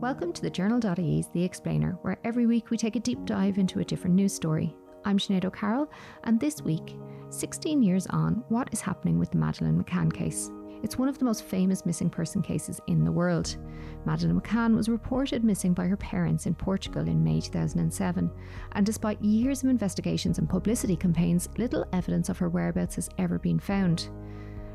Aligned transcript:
Welcome 0.00 0.32
to 0.34 0.42
the 0.42 0.48
Journal.ie's 0.48 1.26
The 1.26 1.42
Explainer, 1.42 1.98
where 2.02 2.20
every 2.22 2.46
week 2.46 2.70
we 2.70 2.76
take 2.76 2.94
a 2.94 3.00
deep 3.00 3.24
dive 3.24 3.58
into 3.58 3.80
a 3.80 3.84
different 3.84 4.14
news 4.14 4.32
story. 4.32 4.72
I'm 5.04 5.18
Sinead 5.18 5.44
O'Carroll, 5.44 5.90
and 6.22 6.38
this 6.38 6.62
week, 6.62 6.94
16 7.30 7.82
years 7.82 8.06
on, 8.06 8.44
what 8.48 8.68
is 8.70 8.80
happening 8.80 9.18
with 9.18 9.32
the 9.32 9.38
Madeleine 9.38 9.82
McCann 9.82 10.14
case? 10.14 10.52
It's 10.84 10.98
one 10.98 11.08
of 11.08 11.18
the 11.18 11.24
most 11.24 11.42
famous 11.42 11.84
missing 11.84 12.10
person 12.10 12.42
cases 12.42 12.80
in 12.86 13.04
the 13.04 13.10
world. 13.10 13.56
Madeleine 14.04 14.40
McCann 14.40 14.76
was 14.76 14.88
reported 14.88 15.42
missing 15.42 15.74
by 15.74 15.88
her 15.88 15.96
parents 15.96 16.46
in 16.46 16.54
Portugal 16.54 17.08
in 17.08 17.24
May 17.24 17.40
2007, 17.40 18.30
and 18.72 18.86
despite 18.86 19.20
years 19.20 19.64
of 19.64 19.68
investigations 19.68 20.38
and 20.38 20.48
publicity 20.48 20.94
campaigns, 20.94 21.48
little 21.58 21.84
evidence 21.92 22.28
of 22.28 22.38
her 22.38 22.48
whereabouts 22.48 22.94
has 22.94 23.10
ever 23.18 23.40
been 23.40 23.58
found. 23.58 24.10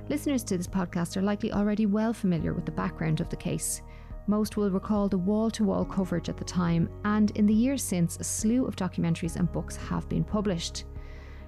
Listeners 0.10 0.44
to 0.44 0.58
this 0.58 0.68
podcast 0.68 1.16
are 1.16 1.21
likely 1.21 1.54
already 1.54 1.86
well 1.86 2.12
familiar 2.12 2.54
with 2.54 2.66
the 2.66 2.74
background 2.74 3.21
of 3.21 3.30
the 3.30 3.38
case. 3.38 3.82
Most 4.28 4.55
will 4.55 4.71
recall 4.71 5.10
the 5.10 5.18
wall 5.18 5.52
to 5.52 5.66
wall 5.66 5.84
coverage 5.84 6.30
at 6.30 6.38
the 6.38 6.45
time, 6.45 6.90
and 7.04 7.32
in 7.32 7.45
the 7.45 7.54
years 7.54 7.84
since, 7.84 8.18
a 8.18 8.23
slew 8.23 8.66
of 8.66 8.76
documentaries 8.76 9.36
and 9.36 9.52
books 9.52 9.76
have 9.76 10.08
been 10.08 10.23
published. 10.23 10.86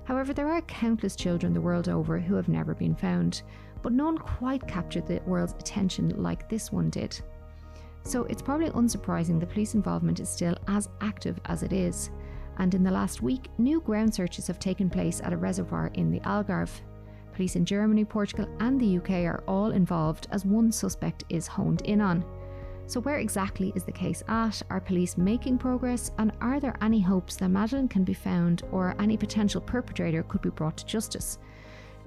However, 0.04 0.34
there 0.34 0.50
are 0.50 0.62
countless 0.64 1.16
children 1.16 1.54
the 1.54 1.62
world 1.62 1.88
over 1.88 2.20
who 2.20 2.36
have 2.36 2.50
never 2.50 2.76
been 2.76 2.96
found, 2.96 3.44
but 3.82 3.94
none 3.94 4.18
quite 4.18 4.68
captured 4.68 5.08
the 5.08 5.22
world's 5.26 5.54
attention 5.54 6.22
like 6.22 6.50
this 6.50 6.72
one 6.72 6.90
did. 6.90 7.20
So 8.04 8.24
it's 8.26 8.42
probably 8.42 8.70
unsurprising 8.70 9.40
the 9.40 9.48
police 9.48 9.74
involvement 9.74 10.20
is 10.20 10.30
still 10.30 10.56
as 10.68 10.90
active 11.02 11.40
as 11.46 11.64
it 11.64 11.72
is. 11.72 12.12
And 12.58 12.74
in 12.76 12.84
the 12.84 12.92
last 12.92 13.22
week, 13.22 13.48
new 13.58 13.82
ground 13.82 14.14
searches 14.14 14.48
have 14.48 14.60
taken 14.60 14.90
place 14.90 15.22
at 15.22 15.34
a 15.34 15.38
reservoir 15.38 15.92
in 15.96 16.12
the 16.12 16.20
Algarve. 16.20 16.82
Police 17.34 17.56
in 17.56 17.66
Germany, 17.66 18.06
Portugal, 18.06 18.48
and 18.60 18.80
the 18.80 18.98
UK 18.98 19.26
are 19.26 19.44
all 19.48 19.72
involved 19.72 20.28
as 20.32 20.46
one 20.46 20.72
suspect 20.72 21.24
is 21.30 21.48
honed 21.48 21.82
in 21.82 22.00
on. 22.00 22.24
So, 22.88 23.02
where 23.02 23.18
exactly 23.18 23.74
is 23.76 23.84
the 23.84 23.92
case 23.92 24.24
at? 24.28 24.62
Are 24.70 24.80
police 24.80 25.18
making 25.18 25.58
progress? 25.58 26.12
And 26.18 26.32
are 26.40 26.60
there 26.60 26.76
any 26.82 27.00
hopes 27.00 27.36
that 27.38 27.50
Madeleine 27.50 27.88
can 27.88 28.04
be 28.04 28.14
found 28.14 28.62
or 28.72 28.96
any 29.00 29.18
potential 29.18 29.60
perpetrator 29.60 30.24
could 30.24 30.42
be 30.42 30.50
brought 30.50 30.78
to 30.78 30.86
justice? 30.86 31.40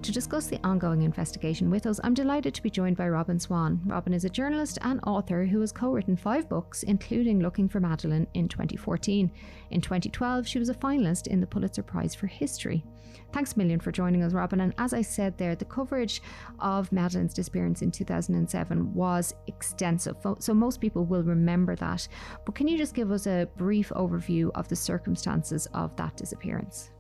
To 0.03 0.13
discuss 0.13 0.47
the 0.47 0.61
ongoing 0.65 1.03
investigation 1.03 1.71
with 1.71 1.85
us, 1.85 1.99
I'm 2.05 2.15
delighted 2.15 2.55
to 2.55 2.63
be 2.63 2.71
joined 2.71 2.97
by 2.97 3.09
Robbyn 3.09 3.41
Swan. 3.41 3.81
Robbyn 3.85 4.15
is 4.15 4.25
a 4.25 4.31
journalist 4.31 4.79
and 4.83 5.01
author 5.05 5.45
who 5.45 5.61
has 5.61 5.73
co 5.73 5.91
written 5.91 6.17
five 6.17 6.49
books, 6.49 6.85
including 6.85 7.41
Looking 7.41 7.69
for 7.69 7.81
Madeleine 7.81 8.29
in 8.33 8.49
2014. 8.49 9.31
In 9.71 9.81
2012, 9.81 10.47
she 10.47 10.61
was 10.61 10.69
a 10.69 10.75
finalist 10.75 11.27
in 11.27 11.41
the 11.41 11.49
Pulitzer 11.49 11.83
Prize 11.83 12.15
for 12.15 12.29
History. 12.29 12.85
Thanks 13.33 13.55
a 13.55 13.59
million 13.59 13.81
for 13.81 13.91
joining 13.91 14.23
us, 14.23 14.33
Robbyn. 14.33 14.61
And 14.61 14.73
as 14.79 14.95
I 14.95 15.03
said 15.03 15.37
there, 15.37 15.57
the 15.57 15.65
coverage 15.65 16.23
of 16.61 16.91
Madeleine's 16.93 17.35
disappearance 17.35 17.83
in 17.83 17.91
2007 17.91 18.95
was 18.95 19.35
extensive, 19.49 20.17
so 20.39 20.55
most 20.55 20.81
people 20.81 21.05
will 21.07 21.25
remember 21.25 21.75
that. 21.77 22.07
But 22.47 22.55
can 22.55 22.69
you 22.69 22.79
just 22.79 22.95
give 22.95 23.11
us 23.11 23.27
a 23.27 23.49
brief 23.57 23.91
overview 23.91 24.51
of 24.55 24.69
the 24.69 24.77
circumstances 24.77 25.67
of 25.75 25.95
that 25.97 26.17
disappearance? 26.17 26.91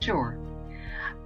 Sure. 0.00 0.38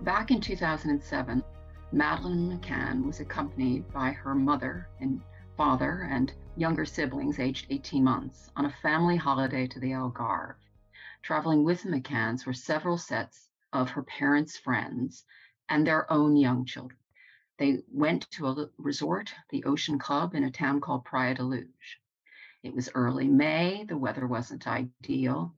Back 0.03 0.33
in 0.33 0.41
2007, 0.41 1.45
Madeleine 1.92 2.58
McCann 2.58 3.06
was 3.06 3.20
accompanied 3.20 3.89
by 3.92 4.11
her 4.11 4.34
mother 4.34 4.89
and 4.98 5.22
father 5.56 6.08
and 6.11 6.34
younger 6.56 6.84
siblings 6.84 7.39
aged 7.39 7.69
18 7.70 8.03
months 8.03 8.50
on 8.56 8.64
a 8.64 8.77
family 8.83 9.14
holiday 9.14 9.69
to 9.69 9.78
the 9.78 9.92
Algarve. 9.92 10.56
Traveling 11.23 11.62
with 11.62 11.84
the 11.84 11.89
McCanns 11.89 12.45
were 12.45 12.53
several 12.53 12.98
sets 12.98 13.48
of 13.73 13.91
her 13.91 14.03
parents' 14.03 14.58
friends 14.58 15.25
and 15.69 15.86
their 15.86 16.11
own 16.12 16.34
young 16.34 16.64
children. 16.64 16.98
They 17.58 17.84
went 17.89 18.28
to 18.33 18.48
a 18.48 18.70
resort, 18.78 19.33
the 19.50 19.62
Ocean 19.62 20.00
Club, 20.00 20.34
in 20.34 20.42
a 20.42 20.50
town 20.50 20.80
called 20.80 21.05
Praia 21.05 21.36
da 21.36 21.45
Luz. 21.45 21.69
It 22.64 22.75
was 22.75 22.91
early 22.97 23.28
May, 23.28 23.84
the 23.84 23.97
weather 23.97 24.27
wasn't 24.27 24.67
ideal, 24.67 25.55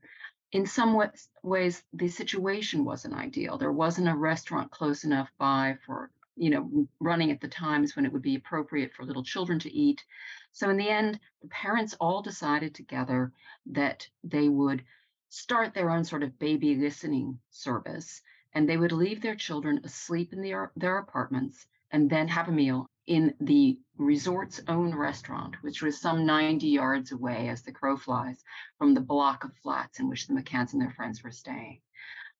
in 0.54 0.64
some 0.66 0.96
ways 1.42 1.82
the 1.92 2.06
situation 2.06 2.84
wasn't 2.84 3.12
ideal. 3.12 3.58
There 3.58 3.72
wasn't 3.72 4.08
a 4.08 4.14
restaurant 4.14 4.70
close 4.70 5.02
enough 5.02 5.28
by 5.36 5.76
for 5.84 6.10
you 6.36 6.50
know 6.50 6.88
running 7.00 7.32
at 7.32 7.40
the 7.40 7.48
times 7.48 7.94
when 7.94 8.06
it 8.06 8.12
would 8.12 8.22
be 8.22 8.36
appropriate 8.36 8.92
for 8.94 9.04
little 9.04 9.24
children 9.24 9.58
to 9.58 9.72
eat. 9.72 10.04
So 10.52 10.70
in 10.70 10.76
the 10.76 10.88
end 10.88 11.18
the 11.42 11.48
parents 11.48 11.96
all 12.00 12.22
decided 12.22 12.72
together 12.72 13.32
that 13.66 14.08
they 14.22 14.48
would 14.48 14.84
start 15.28 15.74
their 15.74 15.90
own 15.90 16.04
sort 16.04 16.22
of 16.22 16.38
baby 16.38 16.76
listening 16.76 17.40
service 17.50 18.22
and 18.52 18.68
they 18.68 18.76
would 18.76 18.92
leave 18.92 19.20
their 19.20 19.34
children 19.34 19.80
asleep 19.82 20.32
in 20.32 20.40
their, 20.40 20.70
their 20.76 20.98
apartments 20.98 21.66
and 21.90 22.08
then 22.08 22.28
have 22.28 22.48
a 22.48 22.52
meal 22.52 22.88
in 23.06 23.34
the 23.40 23.78
resort's 23.98 24.60
own 24.66 24.94
restaurant, 24.94 25.56
which 25.62 25.82
was 25.82 26.00
some 26.00 26.24
90 26.24 26.66
yards 26.66 27.12
away 27.12 27.48
as 27.48 27.62
the 27.62 27.72
crow 27.72 27.96
flies 27.96 28.42
from 28.78 28.94
the 28.94 29.00
block 29.00 29.44
of 29.44 29.54
flats 29.62 30.00
in 30.00 30.08
which 30.08 30.26
the 30.26 30.34
McCanns 30.34 30.72
and 30.72 30.80
their 30.80 30.90
friends 30.92 31.22
were 31.22 31.30
staying. 31.30 31.80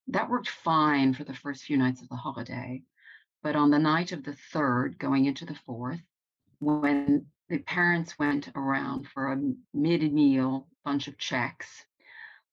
That 0.07 0.29
worked 0.29 0.49
fine 0.49 1.13
for 1.13 1.23
the 1.23 1.35
first 1.35 1.63
few 1.63 1.77
nights 1.77 2.01
of 2.01 2.09
the 2.09 2.15
holiday. 2.15 2.83
But 3.43 3.55
on 3.55 3.69
the 3.69 3.79
night 3.79 4.11
of 4.11 4.23
the 4.23 4.35
third, 4.51 4.97
going 4.97 5.25
into 5.25 5.45
the 5.45 5.55
fourth, 5.55 6.01
when 6.59 7.27
the 7.47 7.59
parents 7.59 8.17
went 8.17 8.49
around 8.55 9.07
for 9.07 9.31
a 9.31 9.53
mid 9.73 10.11
meal 10.11 10.67
bunch 10.83 11.07
of 11.07 11.17
checks, 11.17 11.85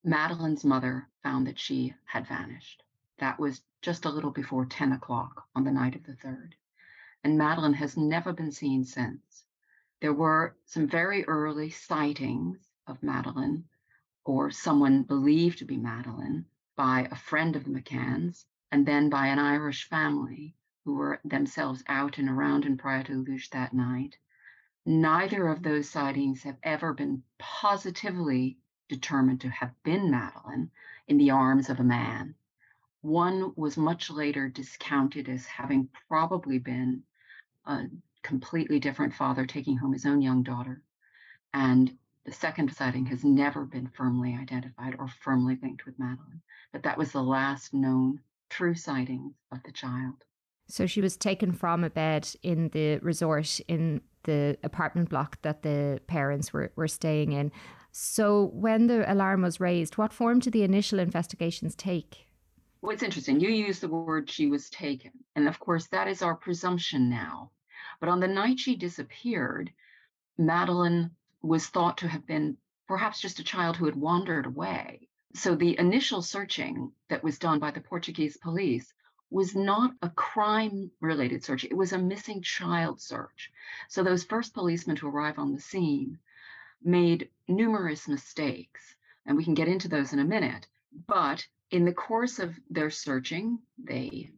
Madeleine's 0.05 0.65
mother 0.65 1.09
found 1.23 1.47
that 1.47 1.59
she 1.59 1.95
had 2.05 2.27
vanished. 2.27 2.83
That 3.19 3.39
was 3.39 3.63
just 3.81 4.05
a 4.05 4.11
little 4.11 4.33
before 4.33 4.67
10 4.67 4.93
o'clock 4.93 5.47
on 5.55 5.65
the 5.65 5.71
night 5.71 5.95
of 5.95 6.05
the 6.05 6.17
third 6.17 6.57
and 7.25 7.39
Madeleine 7.39 7.75
has 7.75 7.97
never 7.97 8.33
been 8.33 8.51
seen 8.51 8.85
since. 8.85 9.45
There 10.01 10.13
were 10.13 10.57
some 10.67 10.89
very 10.89 11.25
early 11.27 11.71
sightings 11.71 12.59
of 12.89 13.01
Madeleine, 13.03 13.65
or 14.25 14.51
someone 14.51 15.05
believed 15.05 15.59
to 15.59 15.65
be 15.65 15.77
Madeleine, 15.77 16.47
by 16.75 17.07
a 17.11 17.15
friend 17.15 17.55
of 17.55 17.63
the 17.63 17.71
McCanns 17.71 18.45
and 18.73 18.85
then 18.85 19.09
by 19.09 19.29
an 19.29 19.39
Irish 19.39 19.89
family 19.89 20.57
who 20.85 20.95
were 20.95 21.21
themselves 21.25 21.85
out 21.87 22.19
and 22.19 22.29
around 22.29 22.65
in 22.65 22.77
Praia 22.77 23.05
da 23.05 23.15
Luz 23.15 23.49
that 23.51 23.73
night. 23.73 24.19
Neither 24.85 25.47
of 25.47 25.63
those 25.63 25.89
sightings 25.89 26.43
have 26.43 26.59
ever 26.65 26.93
been 26.93 27.23
positively 27.39 28.59
determined 28.89 29.41
to 29.43 29.49
have 29.49 29.81
been 29.85 30.11
Madeleine 30.11 30.73
in 31.07 31.19
the 31.19 31.31
arms 31.31 31.71
of 31.71 31.79
a 31.79 31.85
man. 31.85 32.35
One 33.01 33.53
was 33.55 33.77
much 33.77 34.11
later 34.11 34.49
discounted 34.49 35.29
as 35.29 35.47
having 35.47 35.89
probably 36.09 36.59
been 36.59 37.05
a 37.67 37.85
completely 38.23 38.79
different 38.79 39.15
father 39.15 39.47
taking 39.47 39.77
home 39.77 39.93
his 39.93 40.07
own 40.07 40.21
young 40.21 40.43
daughter. 40.43 40.83
And 41.55 41.97
the 42.25 42.33
second 42.33 42.73
sighting 42.75 43.07
has 43.07 43.25
never 43.25 43.65
been 43.65 43.89
firmly 43.89 44.37
identified 44.41 44.95
or 44.99 45.09
firmly 45.09 45.59
linked 45.63 45.85
with 45.85 45.99
Madeleine, 45.99 46.43
But 46.73 46.83
that 46.85 46.97
was 46.97 47.13
the 47.13 47.23
last 47.23 47.75
known 47.75 48.21
true 48.49 48.75
sighting 48.75 49.35
of 49.51 49.63
the 49.65 49.73
child. 49.73 50.25
So 50.69 50.87
she 50.87 51.01
was 51.01 51.17
taken 51.17 51.53
from 51.53 51.85
a 51.85 51.91
bed 51.91 52.29
in 52.43 52.69
the 52.69 52.99
resort 52.99 53.61
in 53.67 54.01
the 54.25 54.57
apartment 54.63 55.09
block 55.09 55.43
that 55.43 55.63
the 55.63 56.01
parents 56.07 56.53
were, 56.53 56.73
were 56.77 56.89
staying 56.89 57.33
in. 57.33 57.51
So 57.91 58.51
when 58.55 58.87
the 58.87 59.11
alarm 59.13 59.43
was 59.43 59.61
raised, 59.61 59.99
what 59.99 60.13
form 60.13 60.39
did 60.39 60.53
the 60.53 60.63
initial 60.63 60.99
investigations 60.99 61.75
take? 61.75 62.27
Well, 62.83 62.93
it's 62.93 63.05
interesting. 63.05 63.39
You 63.39 63.49
use 63.49 63.79
the 63.79 63.89
word 63.89 64.29
she 64.29 64.47
was 64.47 64.69
taken. 64.69 65.13
And 65.37 65.47
of 65.47 65.61
course, 65.61 65.87
that 65.89 66.09
is 66.09 66.21
our 66.21 66.35
presumption 66.35 67.09
now. 67.09 67.53
But 68.01 68.09
on 68.09 68.19
the 68.19 68.27
night 68.27 68.59
she 68.59 68.75
disappeared, 68.75 69.73
Madeleine 70.37 71.13
was 71.43 71.69
thought 71.69 71.99
to 71.99 72.09
have 72.09 72.27
been 72.27 72.57
perhaps 72.89 73.21
just 73.21 73.39
a 73.39 73.45
child 73.45 73.77
who 73.77 73.85
had 73.85 73.95
wandered 73.95 74.47
away. 74.47 75.09
So 75.35 75.55
the 75.55 75.79
initial 75.79 76.23
searching 76.23 76.93
that 77.09 77.23
was 77.23 77.39
done 77.39 77.61
by 77.61 77.71
the 77.71 77.81
Portuguese 77.81 78.37
police 78.37 78.93
was 79.31 79.55
not 79.55 79.95
a 80.03 80.11
crime 80.11 80.91
related 81.01 81.45
search, 81.45 81.65
it 81.65 81.77
was 81.77 81.93
a 81.93 81.99
missing 81.99 82.43
child 82.43 83.01
search. 83.01 83.53
So 83.89 84.03
those 84.03 84.25
first 84.25 84.55
policemen 84.55 84.97
to 84.97 85.09
arrive 85.09 85.39
on 85.39 85.53
the 85.53 85.61
scene 85.61 86.19
made 86.83 87.31
numerous 87.47 88.09
mistakes, 88.09 88.97
and 89.25 89.37
we 89.37 89.45
can 89.45 89.55
get 89.55 89.69
into 89.69 89.89
those 89.89 90.13
in 90.13 90.19
a 90.19 90.25
minute. 90.25 90.67
But 91.07 91.47
in 91.73 91.87
the 91.87 91.93
course 91.93 92.39
of 92.39 92.61
their 92.69 92.91
searching, 92.91 93.59
they 93.83 94.31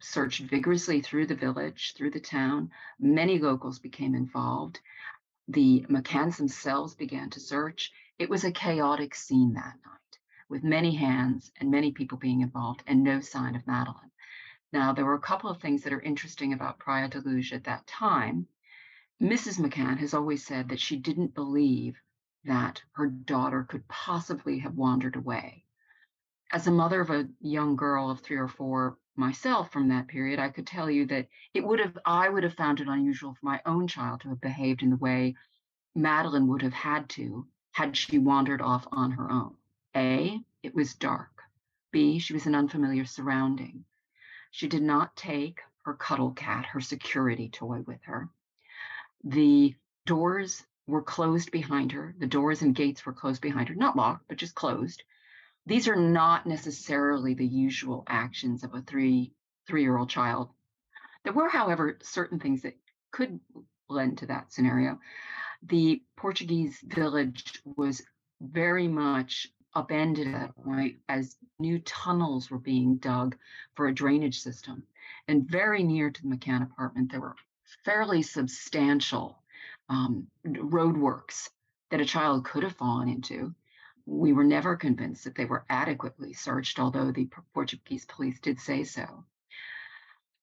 searched 0.00 0.40
vigorously 0.40 1.00
through 1.00 1.24
the 1.24 1.36
village, 1.36 1.94
through 1.96 2.10
the 2.10 2.18
town. 2.18 2.68
Many 2.98 3.38
locals 3.38 3.78
became 3.78 4.16
involved. 4.16 4.80
The 5.46 5.86
McCanns 5.88 6.38
themselves 6.38 6.96
began 6.96 7.30
to 7.30 7.38
search. 7.38 7.92
It 8.18 8.28
was 8.28 8.42
a 8.42 8.50
chaotic 8.50 9.14
scene 9.14 9.52
that 9.54 9.76
night, 9.86 10.18
with 10.48 10.64
many 10.64 10.96
hands 10.96 11.52
and 11.60 11.70
many 11.70 11.92
people 11.92 12.18
being 12.18 12.40
involved 12.40 12.82
and 12.88 13.04
no 13.04 13.20
sign 13.20 13.54
of 13.54 13.68
Madeleine. 13.68 14.10
Now, 14.72 14.92
there 14.92 15.04
were 15.04 15.14
a 15.14 15.20
couple 15.20 15.48
of 15.48 15.60
things 15.60 15.84
that 15.84 15.92
are 15.92 16.00
interesting 16.00 16.52
about 16.52 16.80
da 16.84 17.20
Luz 17.24 17.52
at 17.52 17.64
that 17.64 17.86
time. 17.86 18.48
Mrs. 19.22 19.60
McCann 19.60 19.98
has 19.98 20.12
always 20.12 20.44
said 20.44 20.70
that 20.70 20.80
she 20.80 20.96
didn't 20.96 21.34
believe 21.34 22.00
that 22.42 22.82
her 22.94 23.06
daughter 23.06 23.62
could 23.62 23.86
possibly 23.86 24.58
have 24.58 24.74
wandered 24.74 25.14
away 25.14 25.64
as 26.52 26.66
a 26.66 26.72
mother 26.72 27.00
of 27.00 27.10
a 27.10 27.28
young 27.40 27.76
girl 27.76 28.10
of 28.10 28.20
three 28.20 28.36
or 28.36 28.48
four 28.48 28.98
myself 29.16 29.70
from 29.72 29.88
that 29.88 30.08
period, 30.08 30.38
I 30.38 30.48
could 30.48 30.66
tell 30.66 30.90
you 30.90 31.06
that 31.06 31.28
it 31.54 31.64
would 31.64 31.78
have, 31.78 31.96
I 32.04 32.28
would 32.28 32.42
have 32.42 32.54
found 32.54 32.80
it 32.80 32.88
unusual 32.88 33.34
for 33.34 33.46
my 33.46 33.60
own 33.66 33.86
child 33.86 34.22
to 34.22 34.30
have 34.30 34.40
behaved 34.40 34.82
in 34.82 34.90
the 34.90 34.96
way 34.96 35.36
Madeleine 35.94 36.48
would 36.48 36.62
have 36.62 36.72
had 36.72 37.08
to 37.10 37.46
had 37.72 37.96
she 37.96 38.18
wandered 38.18 38.60
off 38.60 38.86
on 38.90 39.12
her 39.12 39.30
own. 39.30 39.54
A, 39.96 40.40
it 40.62 40.74
was 40.74 40.94
dark. 40.94 41.42
B, 41.92 42.18
she 42.18 42.32
was 42.32 42.46
in 42.46 42.54
unfamiliar 42.54 43.04
surrounding. 43.04 43.84
She 44.50 44.68
did 44.68 44.82
not 44.82 45.16
take 45.16 45.60
her 45.84 45.94
cuddle 45.94 46.32
cat, 46.32 46.66
her 46.66 46.80
security 46.80 47.48
toy, 47.48 47.80
with 47.80 48.02
her. 48.04 48.28
The 49.24 49.74
doors 50.06 50.64
were 50.86 51.02
closed 51.02 51.50
behind 51.50 51.92
her. 51.92 52.14
The 52.18 52.26
doors 52.26 52.62
and 52.62 52.74
gates 52.74 53.04
were 53.06 53.12
closed 53.12 53.40
behind 53.40 53.68
her, 53.68 53.74
not 53.74 53.96
locked, 53.96 54.26
but 54.28 54.38
just 54.38 54.54
closed. 54.54 55.02
These 55.66 55.88
are 55.88 55.96
not 55.96 56.46
necessarily 56.46 57.34
the 57.34 57.46
usual 57.46 58.04
actions 58.08 58.64
of 58.64 58.74
a 58.74 58.82
three 58.82 59.32
three 59.66 59.82
year 59.82 59.96
old 59.96 60.10
child. 60.10 60.50
There 61.24 61.32
were, 61.32 61.48
however, 61.48 61.98
certain 62.02 62.40
things 62.40 62.62
that 62.62 62.76
could 63.12 63.40
lend 63.88 64.18
to 64.18 64.26
that 64.26 64.52
scenario. 64.52 64.98
The 65.62 66.02
Portuguese 66.16 66.78
village 66.82 67.62
was 67.64 68.02
very 68.40 68.88
much 68.88 69.48
upended 69.74 70.28
at 70.28 70.32
that 70.32 70.64
point 70.64 70.96
as 71.08 71.36
new 71.58 71.78
tunnels 71.80 72.50
were 72.50 72.58
being 72.58 72.96
dug 72.96 73.36
for 73.74 73.86
a 73.86 73.94
drainage 73.94 74.40
system. 74.40 74.82
And 75.28 75.48
very 75.48 75.82
near 75.82 76.10
to 76.10 76.22
the 76.22 76.28
McCann 76.28 76.62
apartment, 76.62 77.10
there 77.10 77.20
were 77.20 77.36
fairly 77.84 78.22
substantial 78.22 79.42
um, 79.88 80.26
roadworks 80.46 81.50
that 81.90 82.00
a 82.00 82.04
child 82.04 82.44
could 82.44 82.62
have 82.62 82.76
fallen 82.76 83.08
into. 83.08 83.54
We 84.10 84.32
were 84.32 84.44
never 84.44 84.74
convinced 84.74 85.22
that 85.22 85.36
they 85.36 85.44
were 85.44 85.64
adequately 85.70 86.32
searched, 86.32 86.80
although 86.80 87.12
the 87.12 87.30
Portuguese 87.54 88.04
police 88.06 88.40
did 88.40 88.58
say 88.58 88.82
so. 88.82 89.24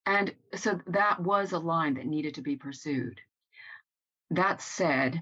And 0.05 0.33
so 0.55 0.79
that 0.87 1.19
was 1.19 1.51
a 1.51 1.59
line 1.59 1.95
that 1.95 2.05
needed 2.05 2.35
to 2.35 2.41
be 2.41 2.55
pursued. 2.55 3.19
That 4.29 4.61
said, 4.61 5.21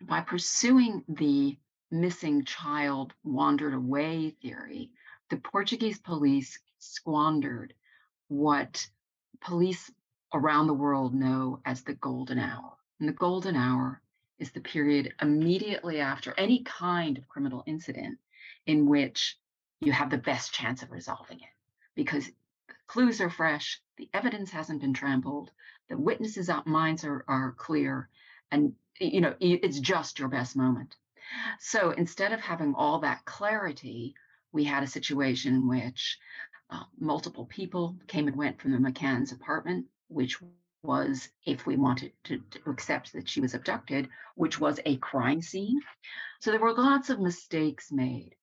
by 0.00 0.20
pursuing 0.20 1.04
the 1.08 1.58
missing 1.90 2.44
child 2.44 3.14
wandered 3.24 3.74
away 3.74 4.36
theory, 4.40 4.92
the 5.28 5.38
Portuguese 5.38 5.98
police 5.98 6.60
squandered 6.78 7.74
what 8.28 8.86
police 9.40 9.90
around 10.32 10.68
the 10.68 10.72
world 10.74 11.14
know 11.14 11.60
as 11.64 11.82
the 11.82 11.94
golden 11.94 12.38
hour. 12.38 12.76
And 13.00 13.08
the 13.08 13.12
golden 13.12 13.56
hour 13.56 14.00
is 14.38 14.50
the 14.52 14.60
period 14.60 15.14
immediately 15.20 16.00
after 16.00 16.34
any 16.36 16.62
kind 16.64 17.18
of 17.18 17.28
criminal 17.28 17.62
incident 17.66 18.18
in 18.66 18.86
which 18.86 19.38
you 19.80 19.92
have 19.92 20.10
the 20.10 20.18
best 20.18 20.52
chance 20.52 20.82
of 20.82 20.90
resolving 20.90 21.38
it 21.38 21.54
because 21.94 22.26
the 22.26 22.74
clues 22.86 23.20
are 23.20 23.30
fresh, 23.30 23.80
the 23.96 24.08
evidence 24.14 24.50
hasn't 24.50 24.80
been 24.80 24.94
trampled, 24.94 25.50
the 25.88 25.96
witnesses' 25.96 26.50
minds 26.64 27.04
are, 27.04 27.24
are 27.28 27.52
clear, 27.52 28.08
and 28.50 28.74
you 29.00 29.20
know 29.20 29.34
it's 29.40 29.80
just 29.80 30.18
your 30.18 30.28
best 30.28 30.56
moment. 30.56 30.96
So 31.58 31.90
instead 31.90 32.32
of 32.32 32.40
having 32.40 32.74
all 32.74 33.00
that 33.00 33.24
clarity, 33.24 34.14
we 34.52 34.64
had 34.64 34.82
a 34.82 34.86
situation 34.86 35.54
in 35.54 35.68
which 35.68 36.18
uh, 36.70 36.84
multiple 36.98 37.46
people 37.46 37.96
came 38.06 38.28
and 38.28 38.36
went 38.36 38.60
from 38.60 38.72
the 38.72 38.78
McCann's 38.78 39.32
apartment, 39.32 39.86
which 40.08 40.40
was, 40.82 41.28
if 41.46 41.66
we 41.66 41.76
wanted 41.76 42.12
to, 42.24 42.38
to, 42.50 42.70
accept 42.70 43.12
that 43.12 43.28
she 43.28 43.40
was 43.40 43.54
abducted, 43.54 44.08
which 44.34 44.58
was 44.58 44.80
a 44.84 44.96
crime 44.98 45.40
scene. 45.40 45.80
So 46.40 46.50
there 46.50 46.60
were 46.60 46.74
lots 46.74 47.10
of 47.10 47.20
mistakes 47.20 47.92
made. 47.92 48.34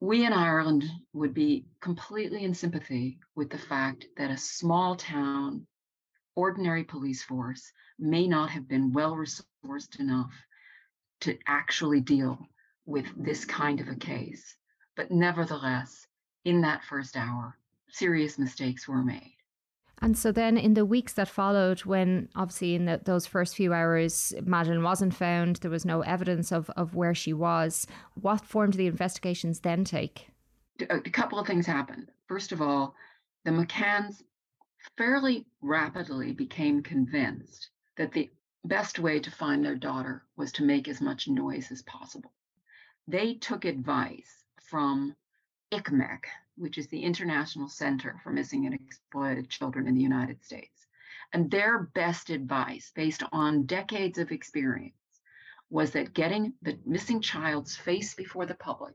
We 0.00 0.24
in 0.24 0.32
Ireland 0.32 0.84
would 1.12 1.34
be 1.34 1.66
completely 1.80 2.44
in 2.44 2.54
sympathy 2.54 3.20
with 3.34 3.50
the 3.50 3.58
fact 3.58 4.06
that 4.16 4.30
a 4.30 4.36
small 4.36 4.96
town, 4.96 5.66
ordinary 6.34 6.84
police 6.84 7.22
force 7.22 7.70
may 7.98 8.26
not 8.26 8.50
have 8.50 8.66
been 8.66 8.92
well 8.92 9.14
resourced 9.14 10.00
enough 10.00 10.32
to 11.20 11.38
actually 11.46 12.00
deal 12.00 12.38
with 12.86 13.06
this 13.16 13.44
kind 13.44 13.80
of 13.80 13.88
a 13.88 13.94
case. 13.94 14.56
But 14.96 15.10
nevertheless, 15.10 16.06
in 16.44 16.62
that 16.62 16.84
first 16.84 17.16
hour, 17.16 17.58
serious 17.90 18.38
mistakes 18.38 18.88
were 18.88 19.04
made. 19.04 19.36
And 20.02 20.16
so 20.16 20.32
then 20.32 20.56
in 20.56 20.74
the 20.74 20.86
weeks 20.86 21.12
that 21.14 21.28
followed, 21.28 21.80
when 21.80 22.28
obviously 22.34 22.74
in 22.74 22.86
the, 22.86 23.00
those 23.04 23.26
first 23.26 23.54
few 23.54 23.74
hours, 23.74 24.32
Madeleine 24.44 24.82
wasn't 24.82 25.14
found, 25.14 25.56
there 25.56 25.70
was 25.70 25.84
no 25.84 26.00
evidence 26.00 26.52
of, 26.52 26.70
of 26.70 26.94
where 26.94 27.14
she 27.14 27.32
was, 27.34 27.86
what 28.14 28.40
form 28.40 28.70
did 28.70 28.78
the 28.78 28.86
investigations 28.86 29.60
then 29.60 29.84
take? 29.84 30.28
Uh, 30.88 31.00
a 31.04 31.10
couple 31.10 31.38
of 31.38 31.46
things 31.46 31.66
happened. 31.66 32.10
First 32.28 32.52
of 32.52 32.62
all, 32.62 32.94
the 33.44 33.50
McCanns 33.50 34.22
fairly 34.96 35.44
rapidly 35.60 36.32
became 36.32 36.82
convinced 36.82 37.68
that 37.96 38.12
the 38.12 38.30
best 38.64 38.98
way 38.98 39.20
to 39.20 39.30
find 39.30 39.64
their 39.64 39.76
daughter 39.76 40.22
was 40.36 40.52
to 40.52 40.64
make 40.64 40.88
as 40.88 41.02
much 41.02 41.28
noise 41.28 41.70
as 41.70 41.82
possible. 41.82 42.32
They 43.06 43.34
took 43.34 43.64
advice 43.66 44.44
from 44.62 45.14
ICMEC, 45.72 46.20
which 46.60 46.76
is 46.76 46.86
the 46.88 47.02
International 47.02 47.68
Center 47.68 48.20
for 48.22 48.30
Missing 48.30 48.66
and 48.66 48.74
Exploited 48.74 49.48
Children 49.48 49.88
in 49.88 49.94
the 49.94 50.02
United 50.02 50.44
States. 50.44 50.86
And 51.32 51.50
their 51.50 51.84
best 51.94 52.28
advice, 52.28 52.92
based 52.94 53.22
on 53.32 53.66
decades 53.66 54.18
of 54.18 54.30
experience, 54.30 54.94
was 55.70 55.92
that 55.92 56.12
getting 56.12 56.52
the 56.60 56.78
missing 56.84 57.20
child's 57.20 57.76
face 57.76 58.14
before 58.14 58.44
the 58.44 58.54
public 58.54 58.94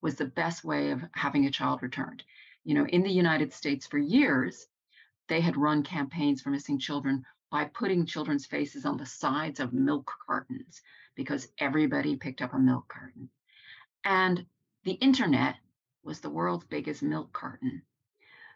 was 0.00 0.14
the 0.14 0.24
best 0.24 0.64
way 0.64 0.92
of 0.92 1.02
having 1.12 1.44
a 1.44 1.50
child 1.50 1.82
returned. 1.82 2.22
You 2.64 2.74
know, 2.74 2.86
in 2.86 3.02
the 3.02 3.10
United 3.10 3.52
States 3.52 3.86
for 3.86 3.98
years, 3.98 4.66
they 5.28 5.40
had 5.40 5.56
run 5.56 5.82
campaigns 5.82 6.40
for 6.40 6.50
missing 6.50 6.78
children 6.78 7.24
by 7.50 7.66
putting 7.66 8.06
children's 8.06 8.46
faces 8.46 8.86
on 8.86 8.96
the 8.96 9.06
sides 9.06 9.60
of 9.60 9.72
milk 9.72 10.10
cartons 10.26 10.80
because 11.14 11.48
everybody 11.58 12.16
picked 12.16 12.42
up 12.42 12.54
a 12.54 12.58
milk 12.58 12.88
carton. 12.88 13.28
And 14.04 14.46
the 14.84 14.92
internet 14.92 15.56
was 16.04 16.20
the 16.20 16.30
world's 16.30 16.66
biggest 16.66 17.02
milk 17.02 17.32
carton. 17.32 17.82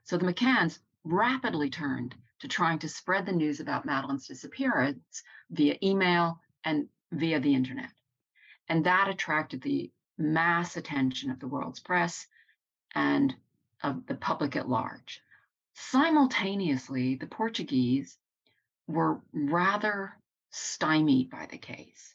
So 0.04 0.16
the 0.16 0.26
McCanns 0.26 0.78
rapidly 1.04 1.70
turned 1.70 2.14
to 2.40 2.48
trying 2.48 2.78
to 2.80 2.88
spread 2.88 3.26
the 3.26 3.32
news 3.32 3.60
about 3.60 3.86
Madeleine's 3.86 4.26
disappearance 4.26 5.22
via 5.50 5.76
email 5.82 6.40
and 6.64 6.88
via 7.12 7.40
the 7.40 7.54
internet. 7.54 7.90
And 8.68 8.84
that 8.84 9.08
attracted 9.08 9.62
the 9.62 9.90
mass 10.18 10.76
attention 10.76 11.30
of 11.30 11.40
the 11.40 11.48
world's 11.48 11.80
press 11.80 12.26
and 12.94 13.34
of 13.82 14.06
the 14.06 14.14
public 14.14 14.56
at 14.56 14.68
large. 14.68 15.20
Simultaneously, 15.74 17.14
the 17.16 17.26
Portuguese 17.26 18.18
were 18.86 19.20
rather 19.32 20.12
stymied 20.50 21.30
by 21.30 21.46
the 21.50 21.58
case. 21.58 22.14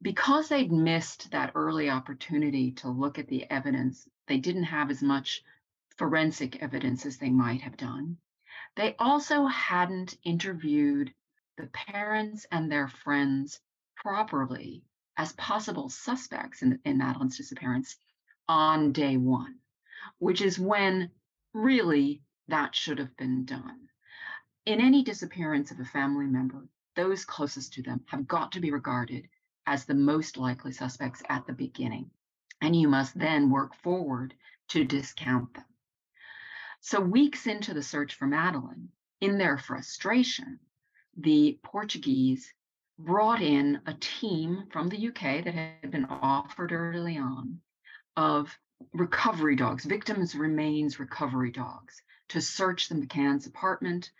Because 0.00 0.48
they'd 0.48 0.72
missed 0.72 1.30
that 1.30 1.52
early 1.54 1.88
opportunity 1.88 2.72
to 2.72 2.88
look 2.88 3.18
at 3.18 3.28
the 3.28 3.48
evidence 3.50 4.08
they 4.32 4.38
didn't 4.38 4.62
have 4.62 4.90
as 4.90 5.02
much 5.02 5.44
forensic 5.98 6.62
evidence 6.62 7.04
as 7.04 7.18
they 7.18 7.28
might 7.28 7.60
have 7.60 7.76
done. 7.76 8.16
They 8.76 8.96
also 8.98 9.44
hadn't 9.44 10.16
interviewed 10.24 11.12
the 11.58 11.66
parents 11.66 12.46
and 12.50 12.72
their 12.72 12.88
friends 12.88 13.60
properly 13.94 14.84
as 15.18 15.34
possible 15.34 15.90
suspects 15.90 16.62
in, 16.62 16.80
in 16.86 16.96
Madeleine's 16.96 17.36
disappearance 17.36 17.98
on 18.48 18.92
day 18.92 19.18
one, 19.18 19.56
which 20.18 20.40
is 20.40 20.58
when 20.58 21.10
really 21.52 22.22
that 22.48 22.74
should 22.74 23.00
have 23.00 23.14
been 23.18 23.44
done. 23.44 23.90
In 24.64 24.80
any 24.80 25.04
disappearance 25.04 25.72
of 25.72 25.78
a 25.78 25.84
family 25.84 26.26
member, 26.26 26.66
those 26.96 27.26
closest 27.26 27.74
to 27.74 27.82
them 27.82 28.02
have 28.06 28.26
got 28.26 28.52
to 28.52 28.60
be 28.60 28.70
regarded 28.70 29.28
as 29.66 29.84
the 29.84 29.92
most 29.92 30.38
likely 30.38 30.72
suspects 30.72 31.22
at 31.28 31.46
the 31.46 31.52
beginning 31.52 32.10
and 32.62 32.74
you 32.74 32.88
must 32.88 33.18
then 33.18 33.50
work 33.50 33.74
forward 33.74 34.32
to 34.68 34.84
discount 34.84 35.52
them. 35.52 35.64
So, 36.80 37.00
weeks 37.00 37.46
into 37.46 37.74
the 37.74 37.82
search 37.82 38.14
for 38.14 38.26
Madeleine, 38.26 38.88
in 39.20 39.36
their 39.36 39.58
frustration, 39.58 40.58
the 41.16 41.58
Portuguese 41.62 42.52
brought 42.98 43.42
in 43.42 43.80
a 43.86 43.94
team 43.94 44.64
from 44.70 44.88
the 44.88 45.08
UK 45.08 45.44
that 45.44 45.54
had 45.54 45.90
been 45.90 46.06
offered 46.06 46.72
early 46.72 47.18
on 47.18 47.60
of 48.16 48.56
recovery 48.92 49.56
dogs, 49.56 49.84
victims' 49.84 50.34
remains 50.34 50.98
recovery 50.98 51.50
dogs, 51.50 52.00
to 52.28 52.40
search 52.40 52.88
the 52.88 52.94
McCann's 52.94 53.46
apartment 53.46 54.10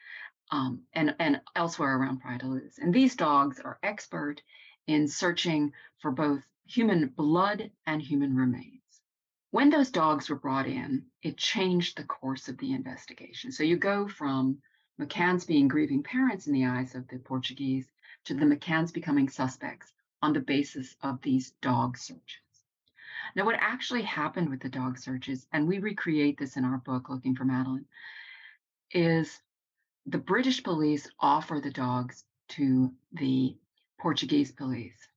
um, 0.51 0.83
and, 0.93 1.15
and 1.19 1.41
elsewhere 1.57 1.97
around 1.97 2.21
Praia 2.21 2.39
da 2.39 2.47
Luz. 2.47 2.79
And 2.79 2.93
these 2.93 3.17
dogs 3.17 3.61
are 3.61 3.79
expert 3.83 4.43
in 4.87 5.09
searching 5.09 5.73
for 6.01 6.11
both 6.11 6.43
human 6.67 7.09
blood 7.09 7.71
and 7.87 8.01
human 8.01 8.37
remains. 8.37 8.81
When 9.51 9.69
those 9.69 9.91
dogs 9.91 10.31
were 10.31 10.37
brought 10.37 10.67
in, 10.67 11.05
it 11.23 11.37
changed 11.37 11.97
the 11.97 12.05
course 12.05 12.49
of 12.49 12.57
the 12.59 12.73
investigation. 12.73 13.53
So 13.53 13.63
you 13.63 13.77
go 13.77 14.09
from 14.09 14.59
McCann's 15.01 15.45
being 15.45 15.69
grieving 15.69 16.03
parents 16.03 16.47
in 16.47 16.53
the 16.53 16.65
eyes 16.65 16.95
of 16.95 17.07
the 17.09 17.19
Portuguese 17.19 17.91
to 18.25 18.35
the 18.35 18.47
McCann's 18.47 18.93
becoming 18.93 19.29
suspects 19.29 19.93
on 20.23 20.33
the 20.33 20.41
basis 20.41 20.97
of 21.03 21.21
these 21.21 21.51
dog 21.61 21.99
searches. 21.99 22.41
Now, 23.35 23.45
what 23.45 23.57
actually 23.59 24.03
happened 24.03 24.49
with 24.49 24.61
the 24.61 24.69
dog 24.69 24.99
searches, 24.99 25.47
and 25.53 25.67
we 25.67 25.79
recreate 25.79 26.39
this 26.39 26.57
in 26.57 26.65
our 26.65 26.79
book, 26.79 27.09
Looking 27.09 27.35
for 27.35 27.45
Madeleine, 27.45 27.87
is 28.91 29.41
the 30.07 30.19
British 30.19 30.63
police 30.63 31.09
offer 31.21 31.61
the 31.61 31.71
dogs 31.71 32.25
to 32.49 32.93
the 33.13 33.57
Portuguese 34.01 34.53
police 34.53 35.09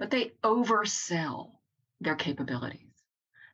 but 0.00 0.10
they 0.10 0.32
oversell 0.42 1.50
their 2.00 2.16
capabilities. 2.16 2.80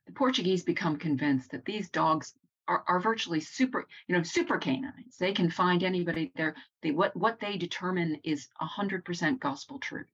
The 0.06 0.12
Portuguese 0.12 0.62
become 0.62 0.96
convinced 0.96 1.50
that 1.50 1.64
these 1.64 1.90
dogs 1.90 2.34
are, 2.68 2.84
are 2.86 3.00
virtually 3.00 3.40
super, 3.40 3.86
you 4.06 4.14
know, 4.14 4.22
super 4.22 4.56
canines. 4.56 5.18
They 5.18 5.32
can 5.32 5.50
find 5.50 5.82
anybody 5.82 6.30
there. 6.36 6.54
They 6.82 6.92
what 6.92 7.16
what 7.16 7.40
they 7.40 7.56
determine 7.56 8.20
is 8.22 8.48
hundred 8.58 9.04
percent 9.04 9.40
gospel 9.40 9.80
truth. 9.80 10.06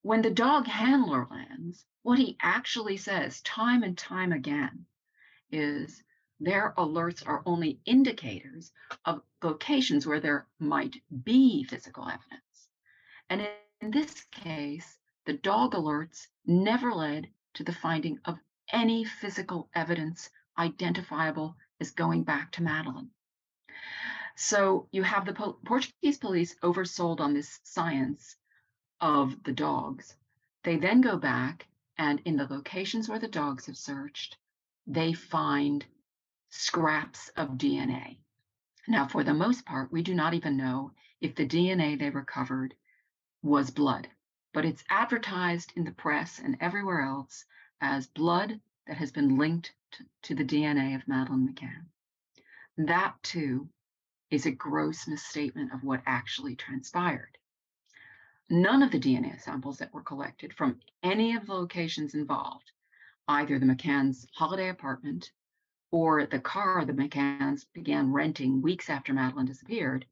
When 0.00 0.22
the 0.22 0.30
dog 0.30 0.66
handler 0.66 1.28
lands, 1.30 1.84
what 2.02 2.18
he 2.18 2.38
actually 2.40 2.96
says 2.96 3.42
time 3.42 3.82
and 3.82 3.98
time 3.98 4.32
again 4.32 4.86
is 5.50 6.02
their 6.40 6.72
alerts 6.78 7.22
are 7.26 7.42
only 7.44 7.80
indicators 7.84 8.72
of 9.04 9.20
locations 9.42 10.06
where 10.06 10.20
there 10.20 10.46
might 10.58 10.96
be 11.24 11.64
physical 11.64 12.04
evidence. 12.04 12.68
And 13.28 13.46
in, 13.80 13.90
this 13.90 14.24
case, 14.30 14.98
the 15.26 15.34
dog 15.34 15.72
alerts 15.74 16.28
never 16.46 16.92
led 16.92 17.28
to 17.54 17.64
the 17.64 17.72
finding 17.72 18.18
of 18.24 18.38
any 18.72 19.04
physical 19.04 19.68
evidence 19.74 20.30
identifiable 20.58 21.56
as 21.80 21.90
going 21.90 22.24
back 22.24 22.52
to 22.52 22.62
Madeleine. 22.62 23.10
So 24.34 24.88
you 24.92 25.02
have 25.02 25.24
the 25.24 25.32
po- 25.32 25.58
Portuguese 25.64 26.18
police 26.18 26.54
oversold 26.60 27.20
on 27.20 27.34
this 27.34 27.60
science 27.64 28.36
of 29.00 29.42
the 29.44 29.52
dogs. 29.52 30.16
They 30.62 30.76
then 30.76 31.00
go 31.00 31.16
back 31.16 31.66
and 31.98 32.20
in 32.24 32.36
the 32.36 32.46
locations 32.46 33.08
where 33.08 33.18
the 33.18 33.28
dogs 33.28 33.66
have 33.66 33.76
searched, 33.76 34.36
they 34.86 35.12
find 35.12 35.84
scraps 36.50 37.28
of 37.30 37.58
DNA. 37.58 38.18
Now, 38.88 39.06
for 39.08 39.24
the 39.24 39.34
most 39.34 39.64
part, 39.64 39.90
we 39.90 40.02
do 40.02 40.14
not 40.14 40.34
even 40.34 40.56
know 40.56 40.92
if 41.20 41.34
the 41.34 41.46
DNA 41.46 41.98
they 41.98 42.10
recovered 42.10 42.74
was 43.46 43.70
blood, 43.70 44.08
but 44.52 44.64
it's 44.64 44.82
advertised 44.88 45.72
in 45.76 45.84
the 45.84 45.92
press 45.92 46.40
and 46.40 46.56
everywhere 46.60 47.00
else 47.00 47.44
as 47.80 48.08
blood 48.08 48.60
that 48.88 48.96
has 48.96 49.12
been 49.12 49.38
linked 49.38 49.72
to, 49.92 50.04
to 50.22 50.34
the 50.34 50.44
DNA 50.44 50.96
of 50.96 51.06
Madeleine 51.06 51.48
McCann. 51.48 51.86
That, 52.76 53.14
too, 53.22 53.68
is 54.32 54.46
a 54.46 54.50
gross 54.50 55.06
misstatement 55.06 55.72
of 55.72 55.84
what 55.84 56.02
actually 56.06 56.56
transpired. 56.56 57.38
None 58.50 58.82
of 58.82 58.90
the 58.90 58.98
DNA 58.98 59.40
samples 59.40 59.78
that 59.78 59.94
were 59.94 60.02
collected 60.02 60.52
from 60.52 60.80
any 61.04 61.36
of 61.36 61.46
the 61.46 61.54
locations 61.54 62.14
involved, 62.14 62.72
either 63.28 63.60
the 63.60 63.66
McCann's 63.66 64.26
holiday 64.34 64.70
apartment 64.70 65.30
or 65.92 66.26
the 66.26 66.40
car 66.40 66.84
the 66.84 66.92
McCanns 66.92 67.64
began 67.72 68.12
renting 68.12 68.60
weeks 68.60 68.90
after 68.90 69.12
Madeleine 69.14 69.46
disappeared, 69.46 70.04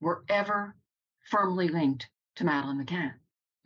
were 0.00 0.24
ever 0.28 0.74
firmly 1.30 1.68
linked 1.68 2.08
to 2.40 2.46
Madeleine 2.46 2.82
McCann. 2.82 3.12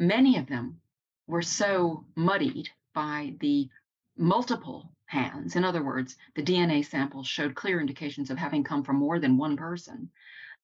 Many 0.00 0.36
of 0.36 0.48
them 0.48 0.80
were 1.28 1.42
so 1.42 2.04
muddied 2.16 2.68
by 2.92 3.34
the 3.38 3.68
multiple 4.16 4.90
hands. 5.06 5.54
In 5.54 5.64
other 5.64 5.82
words, 5.84 6.16
the 6.34 6.42
DNA 6.42 6.84
samples 6.84 7.28
showed 7.28 7.54
clear 7.54 7.80
indications 7.80 8.30
of 8.30 8.38
having 8.38 8.64
come 8.64 8.82
from 8.82 8.96
more 8.96 9.20
than 9.20 9.38
one 9.38 9.56
person, 9.56 10.10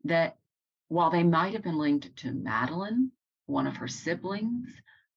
that 0.04 0.38
while 0.88 1.10
they 1.10 1.22
might 1.22 1.52
have 1.52 1.62
been 1.62 1.78
linked 1.78 2.16
to 2.16 2.32
Madeleine, 2.32 3.12
one 3.46 3.68
of 3.68 3.76
her 3.76 3.86
siblings, 3.86 4.68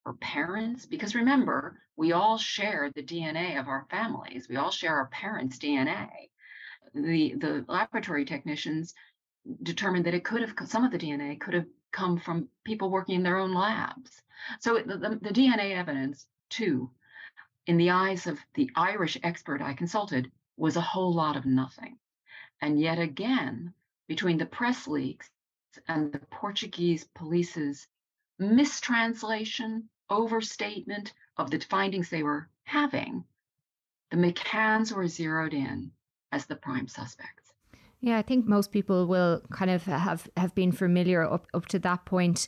her 0.06 0.12
parents, 0.14 0.86
because 0.86 1.16
remember, 1.16 1.80
we 1.96 2.12
all 2.12 2.38
share 2.38 2.92
the 2.94 3.02
DNA 3.02 3.58
of 3.58 3.66
our 3.66 3.88
families, 3.90 4.48
we 4.48 4.54
all 4.54 4.70
share 4.70 4.94
our 4.94 5.06
parents' 5.06 5.58
DNA. 5.58 6.10
The, 6.94 7.34
the 7.34 7.64
laboratory 7.66 8.24
technicians 8.24 8.94
determined 9.64 10.06
that 10.06 10.14
it 10.14 10.24
could 10.24 10.42
have, 10.42 10.54
some 10.68 10.84
of 10.84 10.92
the 10.92 10.98
DNA 10.98 11.40
could 11.40 11.54
have 11.54 11.66
come 11.94 12.18
from 12.18 12.48
people 12.64 12.90
working 12.90 13.14
in 13.14 13.22
their 13.22 13.38
own 13.38 13.54
labs. 13.54 14.20
So 14.60 14.74
the, 14.74 14.98
the, 14.98 15.08
the 15.22 15.30
DNA 15.30 15.76
evidence, 15.76 16.26
too, 16.50 16.90
in 17.66 17.76
the 17.76 17.90
eyes 17.90 18.26
of 18.26 18.38
the 18.54 18.70
Irish 18.74 19.16
expert 19.22 19.62
I 19.62 19.74
consulted, 19.74 20.30
was 20.56 20.76
a 20.76 20.82
whole 20.82 21.14
lot 21.14 21.36
of 21.36 21.46
nothing. 21.46 21.96
And 22.60 22.80
yet 22.80 22.98
again, 22.98 23.72
between 24.08 24.38
the 24.38 24.46
press 24.46 24.86
leaks 24.86 25.30
and 25.88 26.12
the 26.12 26.18
Portuguese 26.18 27.04
police's 27.14 27.86
mistranslation, 28.38 29.88
overstatement 30.10 31.14
of 31.36 31.50
the 31.50 31.60
findings 31.60 32.10
they 32.10 32.22
were 32.22 32.48
having, 32.64 33.24
the 34.10 34.16
McCanns 34.16 34.92
were 34.92 35.08
zeroed 35.08 35.54
in 35.54 35.92
as 36.32 36.46
the 36.46 36.56
prime 36.56 36.88
suspects. 36.88 37.43
Yeah, 38.04 38.18
I 38.18 38.22
think 38.22 38.46
most 38.46 38.70
people 38.70 39.06
will 39.06 39.40
kind 39.50 39.70
of 39.70 39.84
have, 39.84 40.28
have 40.36 40.54
been 40.54 40.72
familiar 40.72 41.22
up, 41.22 41.46
up 41.54 41.64
to 41.68 41.78
that 41.78 42.04
point. 42.04 42.46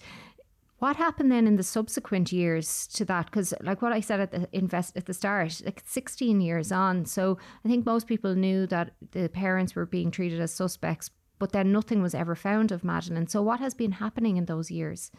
What 0.80 0.96
happened 0.96 1.32
then 1.32 1.46
in 1.46 1.56
the 1.56 1.62
subsequent 1.62 2.30
years 2.30 2.86
to 2.88 3.06
that? 3.06 3.24
Because, 3.24 3.54
like 3.62 3.80
what 3.80 3.94
I 3.94 4.00
said 4.00 4.20
at 4.20 4.32
the 4.32 4.48
invest 4.52 4.98
at 4.98 5.06
the 5.06 5.14
start, 5.14 5.62
like 5.64 5.82
16 5.86 6.42
years 6.42 6.70
on. 6.70 7.06
So 7.06 7.38
I 7.64 7.70
think 7.70 7.86
most 7.86 8.06
people 8.06 8.34
knew 8.34 8.66
that 8.66 8.90
the 9.12 9.30
parents 9.30 9.74
were 9.74 9.86
being 9.86 10.10
treated 10.10 10.42
as 10.42 10.52
suspects, 10.52 11.08
but 11.38 11.52
then 11.52 11.72
nothing 11.72 12.02
was 12.02 12.14
ever 12.14 12.34
found 12.34 12.70
of 12.70 12.84
Madeleine. 12.84 13.26
So 13.26 13.40
what 13.40 13.58
has 13.60 13.72
been 13.72 13.92
happening 13.92 14.36
in 14.36 14.44
those 14.44 14.70
years? 14.70 15.10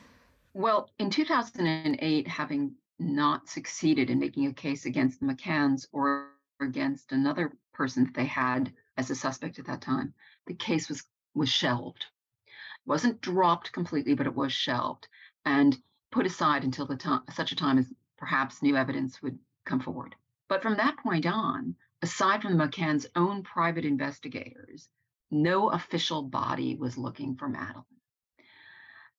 Well, 0.54 0.92
in 1.00 1.10
2008, 1.10 2.28
having 2.28 2.76
not 3.00 3.50
succeeded 3.50 4.12
in 4.12 4.20
making 4.20 4.46
a 4.46 4.54
case 4.54 4.86
against 4.86 5.20
the 5.20 5.26
McCanns 5.26 5.88
or 5.92 6.28
against 6.62 7.12
another 7.12 7.54
person 7.74 8.04
that 8.04 8.14
they 8.14 8.26
had 8.26 8.72
as 8.98 9.10
a 9.10 9.16
suspect 9.16 9.60
at 9.60 9.66
that 9.66 9.82
time, 9.82 10.14
the 10.46 10.54
case 10.54 10.90
was 10.90 11.04
was 11.34 11.50
shelved. 11.50 12.06
It 12.48 12.90
wasn't 12.90 13.22
dropped 13.22 13.72
completely, 13.72 14.16
but 14.16 14.26
it 14.26 14.36
was 14.36 14.52
shelved 14.52 15.08
and 15.46 15.78
put 16.12 16.26
aside 16.26 16.64
until 16.64 16.88
the 16.88 16.98
time 16.98 17.22
such 17.34 17.52
a 17.52 17.56
time 17.56 17.78
as 17.78 17.94
perhaps 18.18 18.62
new 18.62 18.76
evidence 18.76 19.22
would 19.22 19.38
come 19.66 19.80
forward. 19.80 20.16
But 20.48 20.62
from 20.62 20.78
that 20.78 20.98
point 20.98 21.26
on, 21.26 21.76
aside 22.02 22.42
from 22.42 22.58
the 22.58 22.64
McCann's 22.64 23.06
own 23.16 23.44
private 23.44 23.86
investigators, 23.86 24.90
no 25.30 25.70
official 25.70 26.24
body 26.24 26.76
was 26.76 26.98
looking 26.98 27.36
for 27.36 27.48
Madeleine. 27.48 27.86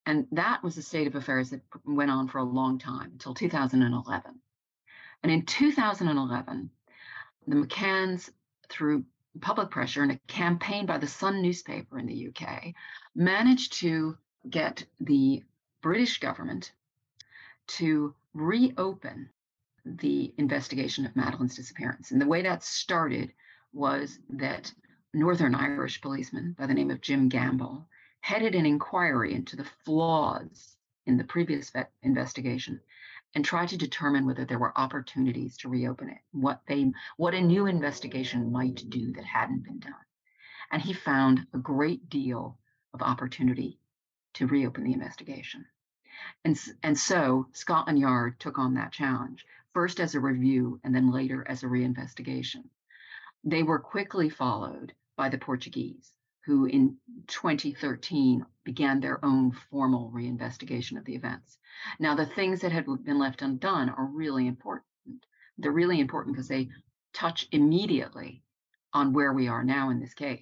And 0.06 0.26
that 0.32 0.64
was 0.64 0.78
a 0.78 0.82
state 0.82 1.06
of 1.06 1.14
affairs 1.14 1.50
that 1.50 1.60
went 1.84 2.10
on 2.10 2.28
for 2.28 2.38
a 2.38 2.44
long 2.44 2.78
time 2.78 3.10
until 3.12 3.34
2011. 3.34 4.40
And 5.22 5.32
in 5.32 5.42
2011, 5.44 6.70
the 7.46 7.54
McCanns, 7.56 8.30
through 8.70 9.04
public 9.40 9.70
pressure 9.70 10.02
and 10.02 10.12
a 10.12 10.20
campaign 10.26 10.86
by 10.86 10.98
the 10.98 11.06
Sun 11.06 11.42
newspaper 11.42 11.98
in 11.98 12.06
the 12.06 12.28
UK, 12.28 12.74
managed 13.14 13.74
to 13.74 14.16
get 14.48 14.84
the 15.00 15.42
British 15.82 16.18
government 16.20 16.72
to 17.66 18.14
reopen 18.34 19.30
the 19.84 20.32
investigation 20.38 21.06
of 21.06 21.14
Madeleine's 21.14 21.56
disappearance. 21.56 22.10
And 22.10 22.20
the 22.20 22.26
way 22.26 22.42
that 22.42 22.62
started 22.62 23.32
was 23.72 24.18
that 24.30 24.72
Northern 25.14 25.54
Irish 25.54 26.00
policeman 26.00 26.54
by 26.58 26.66
the 26.66 26.74
name 26.74 26.90
of 26.90 27.00
Jim 27.00 27.28
Gamble 27.28 27.86
headed 28.20 28.54
an 28.54 28.66
inquiry 28.66 29.34
into 29.34 29.56
the 29.56 29.68
flaws 29.84 30.76
in 31.06 31.16
the 31.16 31.24
previous 31.24 31.72
investigation 32.02 32.80
and 33.34 33.44
try 33.44 33.66
to 33.66 33.76
determine 33.76 34.26
whether 34.26 34.44
there 34.44 34.58
were 34.58 34.76
opportunities 34.76 35.56
to 35.58 35.68
reopen 35.68 36.08
it, 36.08 36.18
what 36.32 36.62
they 36.66 36.90
what 37.16 37.34
a 37.34 37.40
new 37.40 37.66
investigation 37.66 38.50
might 38.52 38.88
do 38.88 39.12
that 39.12 39.24
hadn't 39.24 39.64
been 39.64 39.78
done. 39.78 39.94
And 40.70 40.82
he 40.82 40.92
found 40.92 41.46
a 41.52 41.58
great 41.58 42.08
deal 42.08 42.58
of 42.94 43.02
opportunity 43.02 43.78
to 44.34 44.46
reopen 44.46 44.84
the 44.84 44.92
investigation. 44.92 45.66
And, 46.44 46.58
and 46.82 46.98
so 46.98 47.46
Scotland 47.52 47.98
Yard 47.98 48.40
took 48.40 48.58
on 48.58 48.74
that 48.74 48.92
challenge, 48.92 49.44
first 49.72 50.00
as 50.00 50.14
a 50.14 50.20
review 50.20 50.80
and 50.82 50.94
then 50.94 51.10
later 51.10 51.46
as 51.48 51.62
a 51.62 51.66
reinvestigation. 51.66 52.64
They 53.44 53.62
were 53.62 53.78
quickly 53.78 54.28
followed 54.28 54.92
by 55.16 55.28
the 55.28 55.38
Portuguese 55.38 56.12
who 56.48 56.64
in 56.64 56.96
2013 57.26 58.42
began 58.64 59.00
their 59.00 59.22
own 59.22 59.52
formal 59.70 60.10
reinvestigation 60.14 60.96
of 60.96 61.04
the 61.04 61.14
events. 61.14 61.58
Now, 62.00 62.14
the 62.14 62.24
things 62.24 62.60
that 62.60 62.72
had 62.72 62.86
been 63.04 63.18
left 63.18 63.42
undone 63.42 63.90
are 63.90 64.06
really 64.06 64.46
important. 64.46 64.86
They're 65.58 65.72
really 65.72 66.00
important 66.00 66.34
because 66.34 66.48
they 66.48 66.70
touch 67.12 67.48
immediately 67.52 68.42
on 68.94 69.12
where 69.12 69.34
we 69.34 69.46
are 69.46 69.62
now 69.62 69.90
in 69.90 70.00
this 70.00 70.14
case. 70.14 70.40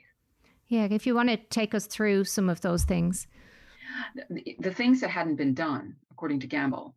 Yeah, 0.68 0.86
if 0.88 1.08
you 1.08 1.14
want 1.16 1.30
to 1.30 1.38
take 1.38 1.75
us 1.75 1.88
through 1.88 2.22
some 2.22 2.48
of 2.48 2.60
those 2.60 2.84
things. 2.84 3.26
The, 4.30 4.56
the 4.60 4.75
things 4.75 5.00
that 5.00 5.10
hadn't 5.10 5.36
been 5.36 5.54
done, 5.54 5.96
according 6.12 6.38
to 6.40 6.46
Gamble, 6.46 6.94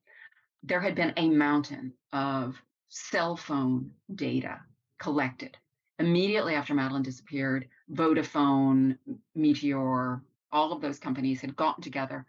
there 0.62 0.82
had 0.82 0.94
been 0.94 1.14
a 1.18 1.30
mountain 1.30 1.94
of 2.14 2.62
cell 2.90 3.36
phone 3.36 3.90
data 4.14 4.60
collected 5.00 5.58
immediately 6.00 6.56
after 6.56 6.74
Madeleine 6.74 7.04
disappeared, 7.04 7.68
Vodafone, 7.94 8.98
Meteor, 9.36 10.22
all 10.52 10.72
of 10.72 10.82
those 10.82 11.00
companies 11.00 11.42
had 11.42 11.56
gotten 11.56 11.84
together 11.84 12.26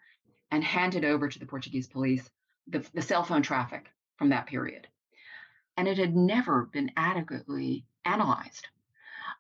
and 0.51 0.63
handed 0.63 1.05
over 1.05 1.29
to 1.29 1.39
the 1.39 1.47
Portuguese 1.47 1.87
police 1.87 2.29
the, 2.67 2.85
the 2.95 3.03
cell 3.03 3.25
phone 3.25 3.43
traffic 3.43 3.87
from 4.17 4.29
that 4.31 4.47
period. 4.47 4.87
And 5.77 5.89
it 5.89 5.99
had 5.99 6.17
never 6.17 6.67
been 6.67 6.91
adequately 6.97 7.85
analyzed. 8.05 8.69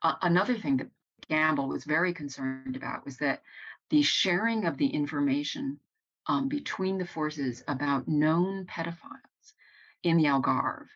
Uh, 0.02 0.14
another 0.22 0.54
thing 0.54 0.78
that 0.78 0.90
Gamble 1.28 1.68
was 1.68 1.84
very 1.84 2.12
concerned 2.12 2.76
about 2.76 3.04
was 3.04 3.18
that 3.18 3.42
the 3.90 4.02
sharing 4.02 4.64
of 4.64 4.76
the 4.78 4.86
information 4.86 5.78
um, 6.26 6.48
between 6.48 6.98
the 6.98 7.06
forces 7.06 7.62
about 7.68 8.08
known 8.08 8.66
pedophiles 8.66 9.54
in 10.02 10.16
the 10.16 10.24
Algarve, 10.24 10.88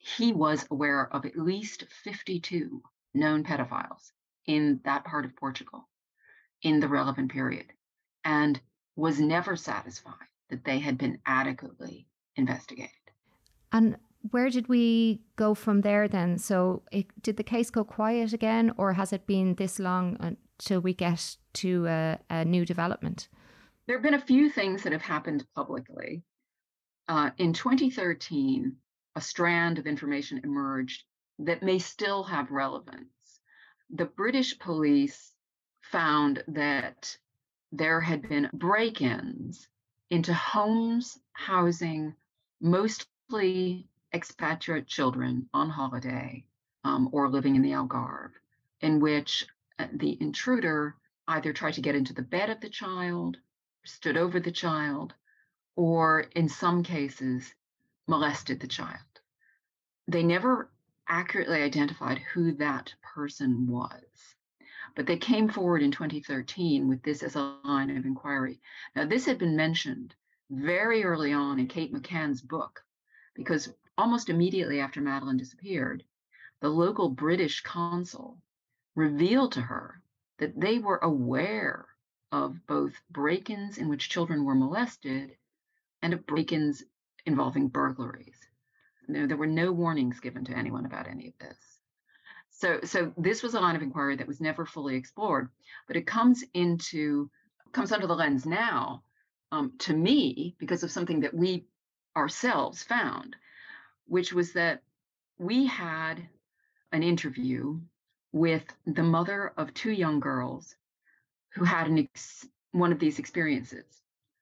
he 0.00 0.32
was 0.32 0.66
aware 0.70 1.12
of 1.14 1.26
at 1.26 1.38
least 1.38 1.84
52 2.02 2.82
known 3.12 3.44
pedophiles 3.44 4.12
in 4.46 4.80
that 4.84 5.04
part 5.04 5.26
of 5.26 5.36
Portugal 5.36 5.88
in 6.62 6.80
the 6.80 6.88
relevant 6.88 7.30
period 7.30 7.66
and 8.24 8.60
was 8.96 9.20
never 9.20 9.56
satisfied 9.56 10.14
that 10.48 10.64
they 10.64 10.78
had 10.78 10.96
been 10.96 11.18
adequately 11.26 12.06
investigated. 12.36 12.90
And 13.72 13.96
where 14.30 14.48
did 14.48 14.68
we 14.68 15.20
go 15.36 15.54
from 15.54 15.82
there 15.82 16.08
then? 16.08 16.38
So, 16.38 16.82
it, 16.90 17.06
did 17.22 17.36
the 17.36 17.42
case 17.42 17.70
go 17.70 17.84
quiet 17.84 18.32
again, 18.32 18.72
or 18.76 18.94
has 18.94 19.12
it 19.12 19.26
been 19.26 19.54
this 19.54 19.78
long 19.78 20.16
until 20.18 20.80
we 20.80 20.92
get 20.92 21.36
to 21.54 21.86
a, 21.86 22.18
a 22.28 22.44
new 22.44 22.66
development? 22.66 23.28
There 23.86 23.96
have 23.96 24.02
been 24.02 24.14
a 24.14 24.20
few 24.20 24.50
things 24.50 24.82
that 24.82 24.92
have 24.92 25.02
happened 25.02 25.46
publicly. 25.54 26.22
Uh, 27.08 27.30
in 27.38 27.52
2013, 27.52 28.76
a 29.16 29.20
strand 29.20 29.78
of 29.78 29.86
information 29.86 30.40
emerged 30.44 31.04
that 31.38 31.62
may 31.62 31.78
still 31.78 32.22
have 32.24 32.50
relevance. 32.50 33.40
The 33.90 34.04
British 34.04 34.58
police 34.58 35.34
found 35.80 36.44
that 36.48 37.16
there 37.72 38.00
had 38.00 38.28
been 38.28 38.50
break 38.52 39.00
ins 39.00 39.68
into 40.10 40.34
homes 40.34 41.18
housing 41.32 42.14
mostly 42.60 43.88
expatriate 44.12 44.86
children 44.86 45.48
on 45.54 45.70
holiday 45.70 46.44
um, 46.84 47.08
or 47.12 47.28
living 47.28 47.56
in 47.56 47.62
the 47.62 47.72
Algarve, 47.72 48.32
in 48.80 49.00
which 49.00 49.46
uh, 49.78 49.86
the 49.92 50.16
intruder 50.20 50.96
either 51.28 51.52
tried 51.52 51.74
to 51.74 51.80
get 51.80 51.94
into 51.94 52.12
the 52.12 52.22
bed 52.22 52.50
of 52.50 52.60
the 52.60 52.68
child, 52.68 53.36
stood 53.84 54.16
over 54.16 54.40
the 54.40 54.52
child, 54.52 55.14
or 55.76 56.20
in 56.34 56.48
some 56.48 56.82
cases, 56.82 57.54
molested 58.10 58.58
the 58.58 58.66
child. 58.66 58.98
They 60.08 60.24
never 60.24 60.68
accurately 61.06 61.62
identified 61.62 62.18
who 62.18 62.52
that 62.54 62.92
person 63.14 63.68
was. 63.68 64.02
But 64.96 65.06
they 65.06 65.16
came 65.16 65.48
forward 65.48 65.80
in 65.80 65.92
2013 65.92 66.88
with 66.88 67.02
this 67.04 67.22
as 67.22 67.36
a 67.36 67.56
line 67.64 67.96
of 67.96 68.04
inquiry. 68.04 68.60
Now, 68.96 69.06
this 69.06 69.24
had 69.26 69.38
been 69.38 69.54
mentioned 69.54 70.16
very 70.50 71.04
early 71.04 71.32
on 71.32 71.60
in 71.60 71.68
Kate 71.68 71.94
McCann's 71.94 72.42
book, 72.42 72.84
because 73.34 73.72
almost 73.96 74.28
immediately 74.28 74.80
after 74.80 75.00
Madeleine 75.00 75.36
disappeared, 75.36 76.02
the 76.60 76.68
local 76.68 77.10
British 77.10 77.60
consul 77.60 78.38
revealed 78.96 79.52
to 79.52 79.60
her 79.60 80.02
that 80.38 80.58
they 80.58 80.80
were 80.80 80.98
aware 80.98 81.86
of 82.32 82.66
both 82.66 83.00
break 83.08 83.50
ins 83.50 83.78
in 83.78 83.88
which 83.88 84.08
children 84.08 84.44
were 84.44 84.56
molested 84.56 85.36
and 86.02 86.12
of 86.12 86.26
break 86.26 86.50
ins 86.52 86.82
involving 87.26 87.68
burglaries. 87.68 88.36
There, 89.08 89.26
there 89.26 89.36
were 89.36 89.46
no 89.46 89.72
warnings 89.72 90.20
given 90.20 90.44
to 90.46 90.56
anyone 90.56 90.86
about 90.86 91.08
any 91.08 91.28
of 91.28 91.34
this. 91.40 91.58
So, 92.50 92.80
so 92.84 93.12
this 93.16 93.42
was 93.42 93.54
a 93.54 93.60
line 93.60 93.76
of 93.76 93.82
inquiry 93.82 94.16
that 94.16 94.26
was 94.26 94.40
never 94.40 94.66
fully 94.66 94.96
explored, 94.96 95.48
but 95.86 95.96
it 95.96 96.06
comes 96.06 96.44
into 96.54 97.30
comes 97.72 97.92
under 97.92 98.06
the 98.06 98.16
lens 98.16 98.46
now 98.46 99.02
um, 99.52 99.72
to 99.78 99.94
me 99.94 100.56
because 100.58 100.82
of 100.82 100.90
something 100.90 101.20
that 101.20 101.32
we 101.32 101.66
ourselves 102.16 102.82
found, 102.82 103.36
which 104.06 104.32
was 104.32 104.52
that 104.52 104.82
we 105.38 105.66
had 105.66 106.28
an 106.92 107.02
interview 107.02 107.80
with 108.32 108.64
the 108.86 109.02
mother 109.02 109.52
of 109.56 109.72
two 109.72 109.92
young 109.92 110.20
girls 110.20 110.74
who 111.54 111.64
had 111.64 111.86
an 111.86 111.98
ex- 111.98 112.46
one 112.72 112.92
of 112.92 112.98
these 112.98 113.18
experiences 113.18 113.84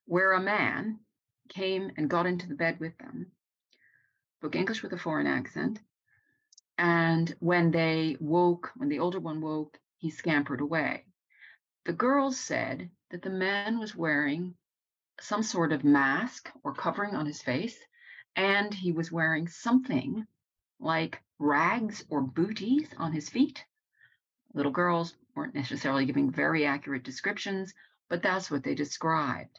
where 0.07 0.33
a 0.33 0.41
man 0.41 0.99
came 1.49 1.91
and 1.97 2.11
got 2.11 2.27
into 2.27 2.49
the 2.49 2.55
bed 2.55 2.81
with 2.81 2.97
them, 2.99 3.33
spoke 4.39 4.57
English 4.57 4.83
with 4.83 4.93
a 4.93 4.99
foreign 4.99 5.27
accent, 5.27 5.81
and 6.79 7.35
when 7.41 7.71
they 7.71 8.17
woke, 8.21 8.71
when 8.77 8.89
the 8.89 9.01
older 9.01 9.19
one 9.19 9.41
woke, 9.41 9.79
he 9.97 10.11
scampered 10.11 10.61
away. 10.61 11.05
The 11.85 11.93
girls 11.93 12.39
said 12.39 12.91
that 13.11 13.23
the 13.23 13.31
man 13.31 13.79
was 13.79 13.97
wearing 13.97 14.55
some 15.21 15.43
sort 15.43 15.73
of 15.73 15.85
mask 15.85 16.51
or 16.63 16.75
covering 16.75 17.15
on 17.15 17.27
his 17.27 17.43
face, 17.43 17.79
and 18.37 18.73
he 18.73 18.93
was 18.93 19.11
wearing 19.11 19.49
something 19.49 20.27
like 20.79 21.21
rags 21.39 22.05
or 22.09 22.21
booties 22.21 22.89
on 22.97 23.13
his 23.13 23.29
feet. 23.29 23.65
Little 24.55 24.73
girls 24.73 25.17
weren't 25.35 25.55
necessarily 25.55 26.07
giving 26.07 26.31
very 26.31 26.65
accurate 26.65 27.03
descriptions, 27.03 27.75
but 28.09 28.23
that's 28.23 28.51
what 28.51 28.63
they 28.63 28.75
described. 28.75 29.59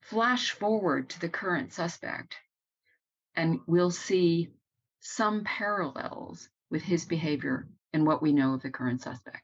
Flash 0.00 0.52
forward 0.52 1.10
to 1.10 1.20
the 1.20 1.28
current 1.28 1.72
suspect, 1.72 2.36
and 3.36 3.60
we'll 3.66 3.90
see 3.90 4.48
some 5.00 5.44
parallels 5.44 6.48
with 6.70 6.82
his 6.82 7.04
behavior 7.04 7.68
and 7.92 8.06
what 8.06 8.22
we 8.22 8.32
know 8.32 8.54
of 8.54 8.62
the 8.62 8.70
current 8.70 9.02
suspect. 9.02 9.42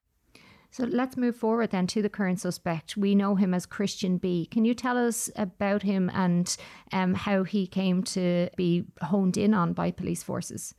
So 0.71 0.85
let's 0.85 1.17
move 1.17 1.37
forward 1.37 1.71
then 1.71 1.87
to 1.89 2.03
the 2.03 2.11
current 2.11 2.41
suspect. 2.41 2.97
We 2.97 3.15
know 3.15 3.35
him 3.35 3.55
as 3.55 3.65
Christian 3.65 4.19
B. 4.19 4.47
Can 4.47 4.65
you 4.65 4.75
tell 4.75 4.99
us 4.99 5.31
about 5.37 5.83
him 5.83 6.11
and 6.13 6.55
um, 6.93 7.15
how 7.15 7.45
he 7.45 7.67
came 7.67 8.03
to 8.03 8.51
be 8.57 8.85
honed 9.01 9.39
in 9.39 9.55
on 9.55 9.73
by 9.73 9.91
police 9.91 10.23
forces? 10.23 10.75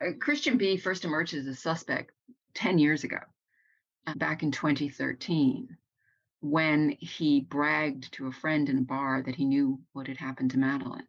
Uh, 0.00 0.12
Christian 0.20 0.56
B 0.56 0.76
first 0.76 1.04
emerged 1.04 1.34
as 1.34 1.46
a 1.46 1.54
suspect 1.54 2.12
10 2.54 2.78
years 2.78 3.02
ago, 3.02 3.18
uh, 4.06 4.14
back 4.14 4.42
in 4.42 4.52
2013, 4.52 5.76
when 6.40 6.90
he 6.98 7.40
bragged 7.42 8.12
to 8.14 8.26
a 8.26 8.32
friend 8.32 8.68
in 8.68 8.78
a 8.78 8.82
bar 8.82 9.22
that 9.22 9.36
he 9.36 9.44
knew 9.44 9.80
what 9.92 10.06
had 10.06 10.16
happened 10.16 10.50
to 10.50 10.58
Madeleine. 10.58 11.06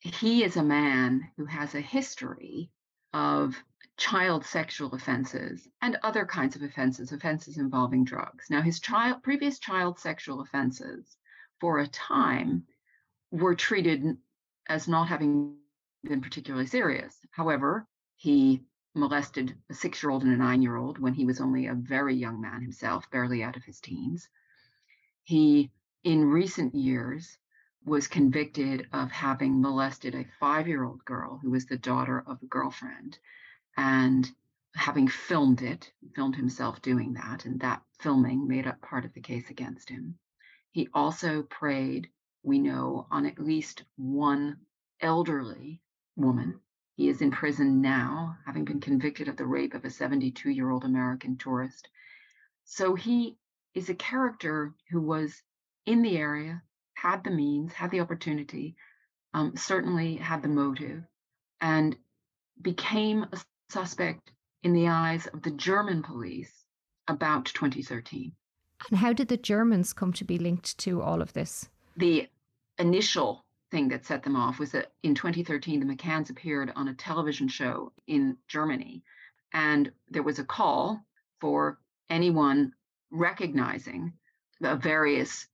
he 0.00 0.44
is 0.44 0.56
a 0.56 0.62
man 0.62 1.28
who 1.36 1.44
has 1.44 1.74
a 1.74 1.80
history 1.80 2.70
of 3.12 3.56
child 3.96 4.44
sexual 4.44 4.94
offenses 4.94 5.66
and 5.82 5.96
other 6.02 6.24
kinds 6.24 6.54
of 6.54 6.62
offenses, 6.62 7.10
offenses 7.12 7.58
involving 7.58 8.04
drugs. 8.04 8.48
Now, 8.48 8.62
his 8.62 8.78
child, 8.78 9.22
previous 9.22 9.58
child 9.58 9.98
sexual 9.98 10.40
offenses 10.40 11.16
for 11.60 11.80
a 11.80 11.88
time 11.88 12.64
were 13.32 13.56
treated 13.56 14.16
as 14.68 14.86
not 14.86 15.08
having 15.08 15.56
been 16.04 16.20
particularly 16.20 16.66
serious. 16.66 17.18
However, 17.30 17.86
he 18.16 18.62
molested 18.94 19.56
a 19.68 19.74
six 19.74 20.02
year 20.02 20.10
old 20.10 20.22
and 20.24 20.32
a 20.32 20.36
nine 20.36 20.62
year 20.62 20.76
old 20.76 20.98
when 20.98 21.14
he 21.14 21.26
was 21.26 21.40
only 21.40 21.66
a 21.66 21.74
very 21.74 22.14
young 22.14 22.40
man 22.40 22.62
himself, 22.62 23.10
barely 23.10 23.42
out 23.42 23.56
of 23.56 23.64
his 23.64 23.80
teens. 23.80 24.28
He, 25.22 25.70
in 26.04 26.30
recent 26.30 26.74
years, 26.74 27.38
was 27.84 28.08
convicted 28.08 28.88
of 28.92 29.10
having 29.10 29.60
molested 29.60 30.14
a 30.14 30.24
five 30.40 30.68
year 30.68 30.84
old 30.84 31.04
girl 31.04 31.38
who 31.38 31.50
was 31.50 31.66
the 31.66 31.78
daughter 31.78 32.20
of 32.26 32.42
a 32.42 32.46
girlfriend 32.46 33.18
and 33.76 34.30
having 34.74 35.08
filmed 35.08 35.62
it, 35.62 35.92
filmed 36.14 36.36
himself 36.36 36.82
doing 36.82 37.14
that, 37.14 37.44
and 37.44 37.60
that 37.60 37.82
filming 37.98 38.46
made 38.46 38.66
up 38.66 38.80
part 38.80 39.04
of 39.04 39.12
the 39.14 39.20
case 39.20 39.50
against 39.50 39.88
him. 39.88 40.18
He 40.70 40.88
also 40.94 41.42
preyed, 41.42 42.10
we 42.42 42.58
know, 42.58 43.06
on 43.10 43.26
at 43.26 43.38
least 43.38 43.84
one 43.96 44.60
elderly 45.00 45.80
woman. 46.16 46.60
He 46.98 47.08
is 47.08 47.22
in 47.22 47.30
prison 47.30 47.80
now, 47.80 48.36
having 48.44 48.64
been 48.64 48.80
convicted 48.80 49.28
of 49.28 49.36
the 49.36 49.46
rape 49.46 49.72
of 49.72 49.84
a 49.84 49.90
72 49.90 50.50
year 50.50 50.68
old 50.68 50.84
American 50.84 51.36
tourist. 51.36 51.88
So 52.64 52.96
he 52.96 53.38
is 53.72 53.88
a 53.88 53.94
character 53.94 54.74
who 54.90 55.00
was 55.00 55.40
in 55.86 56.02
the 56.02 56.18
area, 56.18 56.60
had 56.94 57.22
the 57.22 57.30
means, 57.30 57.72
had 57.72 57.92
the 57.92 58.00
opportunity, 58.00 58.74
um, 59.32 59.56
certainly 59.56 60.16
had 60.16 60.42
the 60.42 60.48
motive, 60.48 61.04
and 61.60 61.96
became 62.60 63.22
a 63.22 63.40
suspect 63.68 64.32
in 64.64 64.72
the 64.72 64.88
eyes 64.88 65.28
of 65.28 65.42
the 65.42 65.52
German 65.52 66.02
police 66.02 66.64
about 67.06 67.44
2013. 67.44 68.32
And 68.90 68.98
how 68.98 69.12
did 69.12 69.28
the 69.28 69.36
Germans 69.36 69.92
come 69.92 70.12
to 70.14 70.24
be 70.24 70.36
linked 70.36 70.76
to 70.78 71.00
all 71.00 71.22
of 71.22 71.32
this? 71.32 71.68
The 71.96 72.28
initial 72.76 73.44
thing 73.70 73.88
that 73.88 74.06
set 74.06 74.22
them 74.22 74.36
off 74.36 74.58
was 74.58 74.72
that 74.72 74.92
in 75.02 75.14
2013, 75.14 75.80
the 75.80 75.94
McCanns 75.94 76.30
appeared 76.30 76.72
on 76.74 76.88
a 76.88 76.94
television 76.94 77.48
show 77.48 77.92
in 78.06 78.36
Germany, 78.46 79.02
and 79.52 79.92
there 80.10 80.22
was 80.22 80.38
a 80.38 80.44
call 80.44 81.04
for 81.40 81.78
anyone 82.08 82.72
recognizing 83.10 84.12
the 84.60 84.76
various 84.76 85.46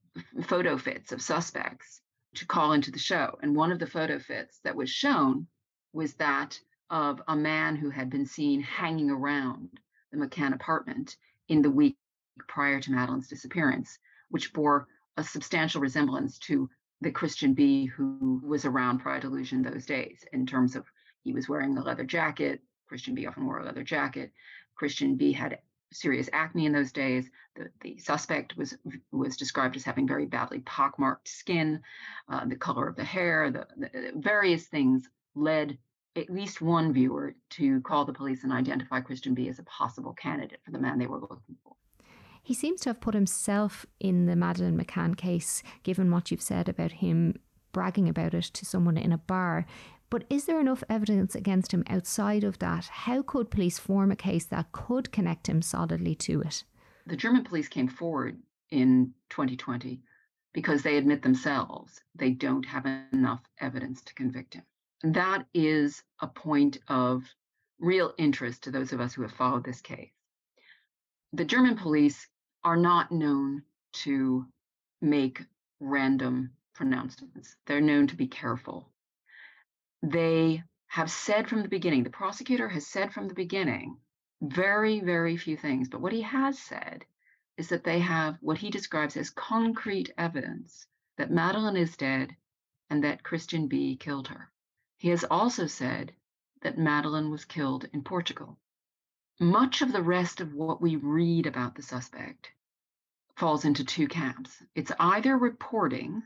photo 0.45 0.77
fits 0.77 1.13
of 1.13 1.23
suspects 1.23 2.01
to 2.35 2.47
call 2.47 2.73
into 2.73 2.91
the 2.91 2.99
show. 2.99 3.39
And 3.43 3.55
one 3.55 3.73
of 3.73 3.79
the 3.79 3.87
photo 3.87 4.19
fits 4.19 4.61
that 4.65 4.77
was 4.77 4.91
shown 4.91 5.47
was 5.93 6.15
that 6.15 6.59
of 6.91 7.23
a 7.29 7.37
man 7.37 7.77
who 7.77 7.91
had 7.91 8.11
been 8.11 8.27
seen 8.27 8.61
hanging 8.61 9.11
around 9.11 9.81
the 10.13 10.19
McCann 10.19 10.55
apartment 10.55 11.17
in 11.49 11.63
the 11.63 11.71
week 11.71 11.97
prior 12.49 12.81
to 12.81 12.91
Madeleine's 12.91 13.29
disappearance, 13.29 13.99
which 14.31 14.53
bore 14.53 14.89
a 15.17 15.25
substantial 15.25 15.81
resemblance 15.81 16.39
to 16.39 16.69
the 17.05 17.11
Christian 17.11 17.53
B 17.53 17.85
who 17.85 18.41
was 18.43 18.65
around 18.65 18.99
Praia 18.99 19.21
da 19.21 19.29
Luz 19.29 19.53
those 19.53 19.87
days 19.87 20.25
in 20.33 20.47
terms 20.47 20.75
of 20.75 20.85
he 21.23 21.35
was 21.35 21.49
wearing 21.49 21.77
a 21.77 21.83
leather 21.83 22.05
jacket. 22.05 22.63
Christian 22.89 23.15
B 23.15 23.27
often 23.27 23.45
wore 23.45 23.61
a 23.61 23.65
leather 23.65 23.85
jacket. 23.85 24.33
Christian 24.75 25.15
B 25.15 25.31
had 25.33 25.59
serious 25.93 26.31
acne 26.33 26.67
in 26.67 26.73
those 26.73 26.93
days. 26.93 27.31
The, 27.57 27.69
the 27.83 27.99
suspect 27.99 28.57
was 28.57 28.77
was 29.13 29.37
described 29.37 29.77
as 29.77 29.85
having 29.85 30.09
very 30.09 30.25
badly 30.25 30.61
pockmarked 30.61 31.29
skin. 31.29 31.81
Uh, 32.29 32.47
the 32.47 32.57
color 32.57 32.89
of 32.89 32.97
the 32.97 33.05
hair, 33.05 33.51
the, 33.51 33.67
the 33.77 34.13
various 34.17 34.67
things 34.67 35.09
led 35.35 35.77
at 36.17 36.31
least 36.31 36.63
one 36.63 36.93
viewer 36.93 37.35
to 37.51 37.81
call 37.83 38.05
the 38.05 38.13
police 38.13 38.45
and 38.45 38.53
identify 38.53 39.01
Christian 39.01 39.35
B 39.35 39.49
as 39.49 39.59
a 39.59 39.65
possible 39.65 40.15
candidate 40.15 40.61
for 40.65 40.71
the 40.71 40.79
man 40.79 40.99
they 40.99 41.07
were 41.07 41.21
looking. 41.21 41.54
He 42.45 42.53
seems 42.53 42.83
to 42.83 42.91
have 42.91 43.01
put 43.01 43.15
himself 43.15 43.87
in 43.99 44.27
the 44.27 44.37
Madeleine 44.37 44.79
McCann 44.79 45.17
case, 45.17 45.63
given 45.83 46.11
what 46.11 46.31
you've 46.31 46.43
said 46.43 46.69
about 46.69 46.93
him 46.93 47.39
bragging 47.73 48.07
about 48.07 48.35
it 48.35 48.45
to 48.45 48.67
someone 48.67 48.99
in 48.99 49.13
a 49.13 49.19
bar. 49.19 49.65
But 50.11 50.25
is 50.29 50.45
there 50.45 50.61
enough 50.61 50.85
evidence 50.91 51.35
against 51.35 51.73
him 51.73 51.83
outside 51.89 52.45
of 52.45 52.59
that? 52.59 52.85
How 52.87 53.23
could 53.23 53.51
police 53.51 53.79
form 53.79 54.11
a 54.13 54.17
case 54.17 54.45
that 54.45 54.73
could 54.73 55.11
connect 55.11 55.49
him 55.49 55.63
solidly 55.63 56.15
to 56.17 56.43
it? 56.43 56.65
The 57.07 57.17
German 57.17 57.45
police 57.45 57.67
came 57.67 57.89
forward 57.89 58.39
in 58.71 59.15
2020 59.31 60.03
because 60.53 60.83
they 60.83 60.99
admit 60.99 61.23
themselves 61.23 62.03
they 62.15 62.31
don't 62.31 62.67
have 62.67 62.87
enough 63.13 63.41
evidence 63.59 64.03
to 64.03 64.15
convict 64.15 64.55
him. 64.55 64.65
That 65.03 65.47
is 65.55 66.03
a 66.21 66.27
point 66.27 66.79
of 66.89 67.25
real 67.81 68.13
interest 68.19 68.63
to 68.65 68.71
those 68.71 68.93
of 68.93 69.01
us 69.01 69.15
who 69.15 69.23
have 69.23 69.33
followed 69.33 69.65
this 69.65 69.81
case. 69.81 70.13
The 71.33 71.45
German 71.45 71.77
police 71.77 72.29
are 72.65 72.77
not 72.77 73.13
known 73.13 73.63
to 73.93 74.47
make 75.03 75.43
random 75.81 76.51
pronouncements, 76.75 77.57
they're 77.67 77.81
known 77.81 78.07
to 78.09 78.17
be 78.17 78.27
careful 78.27 78.91
they 80.05 80.63
have 80.89 81.11
said 81.11 81.49
from 81.49 81.63
the 81.63 81.69
beginning, 81.69 82.05
the 82.05 82.11
prosecutor 82.11 82.69
has 82.69 82.87
said 82.87 83.13
from 83.13 83.29
the 83.29 83.35
beginning 83.35 83.97
very, 84.43 85.01
very 85.01 85.37
few 85.37 85.57
things. 85.57 85.89
But 85.89 86.01
what 86.01 86.13
he 86.13 86.23
has 86.23 86.59
said 86.59 87.05
is 87.57 87.69
that 87.71 87.85
they 87.85 88.01
have 88.01 88.37
what 88.41 88.59
he 88.59 88.71
describes 88.71 89.17
as 89.17 89.31
concrete 89.31 90.13
evidence 90.19 90.87
that 91.17 91.31
Madeleine 91.31 91.77
is 91.77 91.97
dead 91.97 92.37
and 92.91 93.05
that 93.05 93.23
Christian 93.23 93.69
B 93.69 93.97
killed 93.97 94.29
her. 94.29 94.51
He 94.99 95.09
has 95.09 95.25
also 95.25 95.67
said 95.67 96.13
that 96.63 96.79
Madeleine 96.79 97.31
was 97.31 97.45
killed 97.45 97.89
in 97.93 98.03
Portugal. 98.03 98.59
Much 99.41 99.83
of 99.83 99.93
the 99.93 100.03
rest 100.03 100.41
of 100.41 100.55
what 100.55 100.81
we 100.81 100.97
read 100.97 101.47
about 101.47 101.75
the 101.75 101.83
suspect 101.83 102.51
falls 103.37 103.65
into 103.65 103.85
two 103.85 104.07
camps. 104.07 104.63
It's 104.75 104.93
either 104.99 105.37
reporting, 105.37 106.23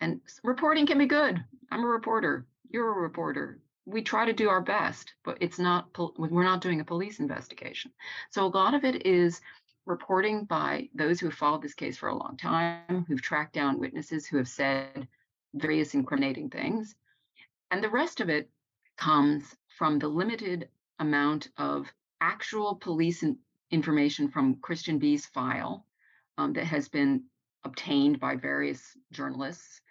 and 0.00 0.20
reporting 0.42 0.86
can 0.86 0.98
be 0.98 1.06
good. 1.06 1.42
I'm 1.70 1.82
a 1.82 1.88
reporter 1.88 2.46
you're 2.74 2.90
a 2.90 3.00
reporter. 3.00 3.60
We 3.86 4.02
try 4.02 4.24
to 4.24 4.32
do 4.32 4.48
our 4.48 4.60
best, 4.60 5.14
but 5.24 5.38
it's 5.40 5.60
not, 5.60 5.96
we're 6.18 6.42
not 6.42 6.60
doing 6.60 6.80
a 6.80 6.84
police 6.84 7.20
investigation. 7.20 7.92
So 8.30 8.44
a 8.44 8.48
lot 8.48 8.74
of 8.74 8.84
it 8.84 9.06
is 9.06 9.40
reporting 9.86 10.44
by 10.44 10.88
those 10.92 11.20
who 11.20 11.26
have 11.26 11.38
followed 11.38 11.62
this 11.62 11.74
case 11.74 11.96
for 11.96 12.08
a 12.08 12.16
long 12.16 12.36
time, 12.36 13.04
who've 13.06 13.22
tracked 13.22 13.52
down 13.52 13.78
witnesses 13.78 14.26
who 14.26 14.38
have 14.38 14.48
said 14.48 15.06
various 15.54 15.94
incriminating 15.94 16.50
things. 16.50 16.96
And 17.70 17.82
the 17.82 17.90
rest 17.90 18.20
of 18.20 18.28
it 18.28 18.50
comes 18.96 19.54
from 19.78 20.00
the 20.00 20.08
limited 20.08 20.68
amount 20.98 21.48
of 21.56 21.86
actual 22.24 22.74
police 22.76 23.22
in, 23.22 23.36
information 23.70 24.28
from 24.28 24.56
Christian 24.62 24.98
B's 24.98 25.26
file 25.26 25.84
um, 26.38 26.54
that 26.54 26.64
has 26.64 26.88
been 26.88 27.24
obtained 27.64 28.18
by 28.18 28.36
various 28.36 28.96
journalists, 29.12 29.82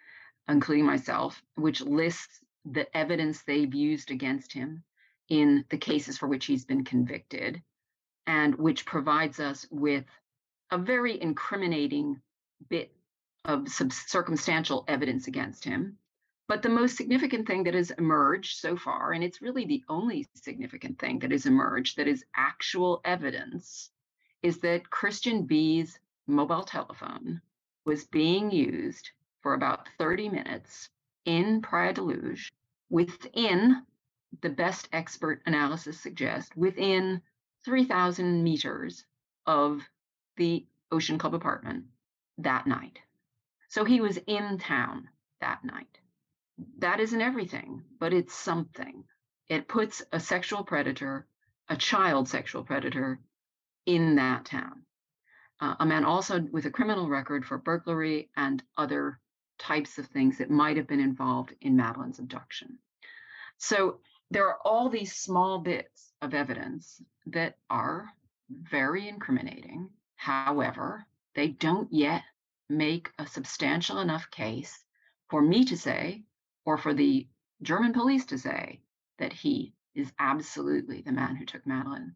including 0.48 0.84
myself, 0.84 1.40
which 1.54 1.80
lists 1.80 2.40
the 2.64 2.86
evidence 2.96 3.42
they've 3.42 3.74
used 3.74 4.10
against 4.10 4.52
him 4.52 4.82
in 5.28 5.64
the 5.70 5.78
cases 5.78 6.18
for 6.18 6.26
which 6.26 6.46
he's 6.46 6.64
been 6.64 6.84
convicted, 6.84 7.62
and 8.26 8.54
which 8.56 8.84
provides 8.84 9.38
us 9.38 9.66
with 9.70 10.04
a 10.70 10.78
very 10.78 11.20
incriminating 11.22 12.20
bit 12.68 12.92
of 13.44 13.68
circumstantial 13.68 14.84
evidence 14.88 15.28
against 15.28 15.64
him. 15.64 15.98
But 16.46 16.62
the 16.62 16.68
most 16.68 16.96
significant 16.96 17.46
thing 17.46 17.64
that 17.64 17.74
has 17.74 17.90
emerged 17.92 18.58
so 18.58 18.76
far, 18.76 19.12
and 19.12 19.24
it's 19.24 19.40
really 19.40 19.64
the 19.64 19.82
only 19.88 20.26
significant 20.34 20.98
thing 20.98 21.18
that 21.20 21.30
has 21.30 21.46
emerged 21.46 21.96
that 21.96 22.06
is 22.06 22.24
actual 22.36 23.00
evidence, 23.04 23.90
is 24.42 24.58
that 24.58 24.90
Christian 24.90 25.46
B's 25.46 25.98
mobile 26.26 26.64
telephone 26.64 27.40
was 27.86 28.04
being 28.04 28.50
used 28.50 29.10
for 29.40 29.54
about 29.54 29.88
30 29.98 30.28
minutes 30.28 30.90
in 31.24 31.62
Praia 31.62 31.94
da 31.94 32.02
Luz 32.02 32.50
within 32.90 33.82
the 34.42 34.50
best 34.50 34.88
expert 34.92 35.42
analysis 35.46 35.98
suggests 36.00 36.54
within 36.56 37.22
3,000 37.64 38.42
meters 38.42 39.06
of 39.46 39.80
the 40.36 40.66
Ocean 40.92 41.16
Club 41.18 41.34
apartment 41.34 41.84
that 42.38 42.66
night. 42.66 42.98
So 43.68 43.84
he 43.84 44.00
was 44.00 44.18
in 44.26 44.58
town 44.58 45.08
that 45.40 45.64
night. 45.64 45.98
That 46.78 47.00
isn't 47.00 47.20
everything, 47.20 47.82
but 47.98 48.12
it's 48.12 48.34
something. 48.34 49.04
It 49.48 49.68
puts 49.68 50.02
a 50.12 50.20
sexual 50.20 50.64
predator, 50.64 51.26
a 51.68 51.76
child 51.76 52.28
sexual 52.28 52.64
predator, 52.64 53.20
in 53.86 54.16
that 54.16 54.44
town. 54.44 54.84
Uh, 55.60 55.74
a 55.80 55.86
man 55.86 56.04
also 56.04 56.40
with 56.40 56.66
a 56.66 56.70
criminal 56.70 57.08
record 57.08 57.44
for 57.44 57.58
burglary 57.58 58.30
and 58.36 58.62
other 58.76 59.20
types 59.58 59.98
of 59.98 60.06
things 60.06 60.38
that 60.38 60.50
might 60.50 60.76
have 60.76 60.86
been 60.86 61.00
involved 61.00 61.54
in 61.60 61.76
Madeleine's 61.76 62.18
abduction. 62.18 62.78
So 63.58 64.00
there 64.30 64.48
are 64.48 64.58
all 64.64 64.88
these 64.88 65.14
small 65.14 65.58
bits 65.58 66.12
of 66.20 66.34
evidence 66.34 67.00
that 67.26 67.56
are 67.70 68.08
very 68.50 69.08
incriminating. 69.08 69.90
However, 70.16 71.06
they 71.34 71.48
don't 71.48 71.92
yet 71.92 72.22
make 72.68 73.10
a 73.18 73.26
substantial 73.26 74.00
enough 74.00 74.30
case 74.30 74.84
for 75.28 75.40
me 75.40 75.64
to 75.66 75.76
say, 75.76 76.24
or 76.64 76.78
for 76.78 76.94
the 76.94 77.26
German 77.62 77.92
police 77.92 78.24
to 78.26 78.38
say, 78.38 78.80
that 79.18 79.32
he 79.32 79.72
is 79.94 80.12
absolutely 80.18 81.02
the 81.02 81.12
man 81.12 81.36
who 81.36 81.44
took 81.44 81.66
Madeleine. 81.66 82.14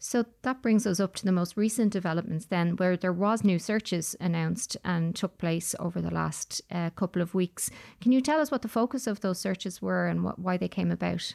So 0.00 0.26
that 0.42 0.62
brings 0.62 0.86
us 0.86 0.98
up 1.00 1.14
to 1.16 1.24
the 1.24 1.32
most 1.32 1.56
recent 1.56 1.92
developments 1.92 2.46
then, 2.46 2.76
where 2.76 2.96
there 2.96 3.12
was 3.12 3.44
new 3.44 3.58
searches 3.58 4.16
announced 4.20 4.76
and 4.84 5.14
took 5.14 5.38
place 5.38 5.74
over 5.78 6.00
the 6.00 6.10
last 6.10 6.60
uh, 6.70 6.90
couple 6.90 7.22
of 7.22 7.34
weeks. 7.34 7.70
Can 8.00 8.12
you 8.12 8.20
tell 8.20 8.40
us 8.40 8.50
what 8.50 8.62
the 8.62 8.68
focus 8.68 9.06
of 9.06 9.20
those 9.20 9.38
searches 9.38 9.80
were 9.80 10.06
and 10.06 10.24
what, 10.24 10.38
why 10.38 10.56
they 10.56 10.68
came 10.68 10.90
about? 10.90 11.34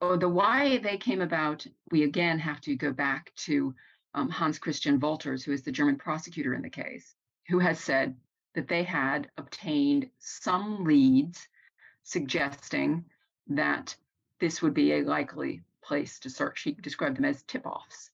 Oh, 0.00 0.16
the 0.16 0.28
why 0.28 0.78
they 0.78 0.96
came 0.96 1.20
about, 1.20 1.66
we 1.90 2.04
again 2.04 2.38
have 2.38 2.60
to 2.62 2.76
go 2.76 2.92
back 2.92 3.32
to 3.36 3.74
um, 4.14 4.28
Hans 4.28 4.58
Christian 4.58 5.00
Wolters, 5.00 5.44
who 5.44 5.52
is 5.52 5.62
the 5.62 5.72
German 5.72 5.96
prosecutor 5.96 6.54
in 6.54 6.62
the 6.62 6.70
case, 6.70 7.14
who 7.48 7.58
has 7.58 7.80
said 7.80 8.16
that 8.54 8.68
they 8.68 8.82
had 8.82 9.28
obtained 9.36 10.08
some 10.18 10.84
leads 10.84 11.48
suggesting 12.08 13.04
that 13.48 13.94
this 14.40 14.62
would 14.62 14.72
be 14.72 14.92
a 14.92 15.02
likely 15.02 15.62
place 15.84 16.18
to 16.20 16.30
search. 16.30 16.62
He 16.62 16.72
described 16.72 17.18
them 17.18 17.26
as 17.26 17.42
tip 17.42 17.66
offs. 17.66 18.10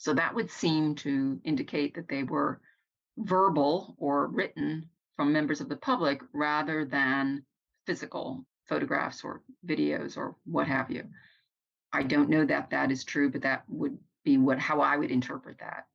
So 0.00 0.12
that 0.14 0.34
would 0.34 0.50
seem 0.50 0.96
to 0.96 1.40
indicate 1.44 1.94
that 1.94 2.08
they 2.08 2.24
were 2.24 2.60
verbal 3.16 3.94
or 3.98 4.26
written 4.26 4.88
from 5.16 5.32
members 5.32 5.60
of 5.60 5.68
the 5.68 5.76
public 5.76 6.20
rather 6.32 6.84
than 6.84 7.44
physical 7.86 8.44
photographs 8.68 9.22
or 9.22 9.42
videos 9.64 10.16
or 10.16 10.34
what 10.44 10.66
have 10.66 10.90
you. 10.90 11.04
I 11.92 12.02
don't 12.02 12.30
know 12.30 12.44
that 12.44 12.70
that 12.70 12.90
is 12.90 13.04
true, 13.04 13.30
but 13.30 13.42
that 13.42 13.62
would 13.68 13.98
be 14.24 14.36
what 14.36 14.58
how 14.58 14.80
I 14.80 14.96
would 14.96 15.12
interpret 15.12 15.58
that. 15.60 15.86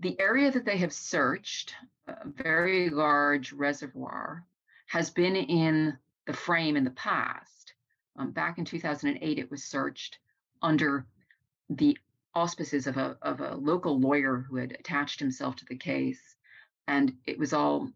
The 0.00 0.18
area 0.20 0.50
that 0.50 0.64
they 0.64 0.78
have 0.78 0.92
searched, 0.92 1.74
a 2.08 2.26
very 2.26 2.90
large 2.90 3.52
reservoir, 3.52 4.44
has 4.88 5.10
been 5.10 5.36
in 5.36 5.96
the 6.26 6.32
frame 6.32 6.76
in 6.76 6.84
the 6.84 6.90
past. 6.90 7.74
Um, 8.16 8.30
back 8.30 8.58
in 8.58 8.64
2008, 8.64 9.38
it 9.38 9.50
was 9.50 9.64
searched 9.64 10.18
under 10.60 11.06
the 11.70 11.96
auspices 12.34 12.86
of 12.86 12.96
a, 12.96 13.16
of 13.22 13.40
a 13.40 13.54
local 13.56 13.98
lawyer 13.98 14.44
who 14.48 14.56
had 14.56 14.72
attached 14.72 15.20
himself 15.20 15.56
to 15.56 15.64
the 15.66 15.76
case. 15.76 16.36
And 16.86 17.14
it 17.26 17.38
was 17.38 17.52
all 17.52 17.90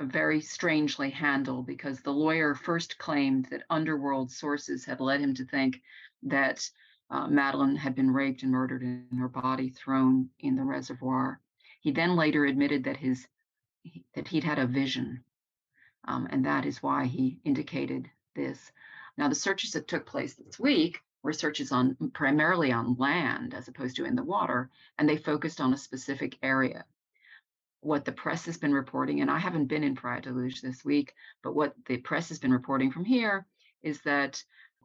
very 0.00 0.40
strangely 0.40 1.10
handled 1.10 1.66
because 1.66 2.00
the 2.00 2.12
lawyer 2.12 2.54
first 2.54 2.98
claimed 2.98 3.46
that 3.50 3.64
underworld 3.70 4.30
sources 4.30 4.84
had 4.84 5.00
led 5.00 5.20
him 5.20 5.34
to 5.34 5.44
think 5.44 5.80
that 6.24 6.68
uh, 7.10 7.26
Madeleine 7.28 7.76
had 7.76 7.94
been 7.94 8.10
raped 8.10 8.42
and 8.42 8.52
murdered 8.52 8.82
and 8.82 9.18
her 9.18 9.28
body 9.28 9.70
thrown 9.70 10.28
in 10.40 10.56
the 10.56 10.64
reservoir. 10.64 11.40
He 11.80 11.92
then 11.92 12.16
later 12.16 12.44
admitted 12.44 12.84
that 12.84 12.96
his 12.96 13.26
that 14.14 14.26
he'd 14.26 14.42
had 14.42 14.58
a 14.58 14.66
vision, 14.66 15.22
um, 16.06 16.26
and 16.30 16.44
that 16.44 16.66
is 16.66 16.82
why 16.82 17.06
he 17.06 17.38
indicated 17.44 18.10
this. 18.34 18.72
Now, 19.18 19.28
the 19.28 19.34
searches 19.34 19.72
that 19.72 19.88
took 19.88 20.06
place 20.06 20.34
this 20.34 20.58
week 20.58 21.00
were 21.22 21.32
searches 21.32 21.72
on 21.72 21.96
primarily 22.12 22.70
on 22.72 22.96
land 22.96 23.54
as 23.54 23.68
opposed 23.68 23.96
to 23.96 24.04
in 24.04 24.14
the 24.14 24.22
water, 24.22 24.70
and 24.98 25.08
they 25.08 25.16
focused 25.16 25.60
on 25.60 25.72
a 25.72 25.78
specific 25.78 26.38
area. 26.42 26.84
What 27.80 28.04
the 28.04 28.12
press 28.12 28.44
has 28.46 28.58
been 28.58 28.74
reporting, 28.74 29.20
and 29.20 29.30
I 29.30 29.38
haven't 29.38 29.66
been 29.66 29.84
in 29.84 29.96
Praia 29.96 30.20
da 30.20 30.30
Luz 30.30 30.60
this 30.60 30.84
week, 30.84 31.14
but 31.42 31.54
what 31.54 31.74
the 31.86 31.98
press 31.98 32.28
has 32.28 32.38
been 32.38 32.52
reporting 32.52 32.90
from 32.90 33.04
here 33.04 33.46
is 33.82 34.00
that 34.02 34.42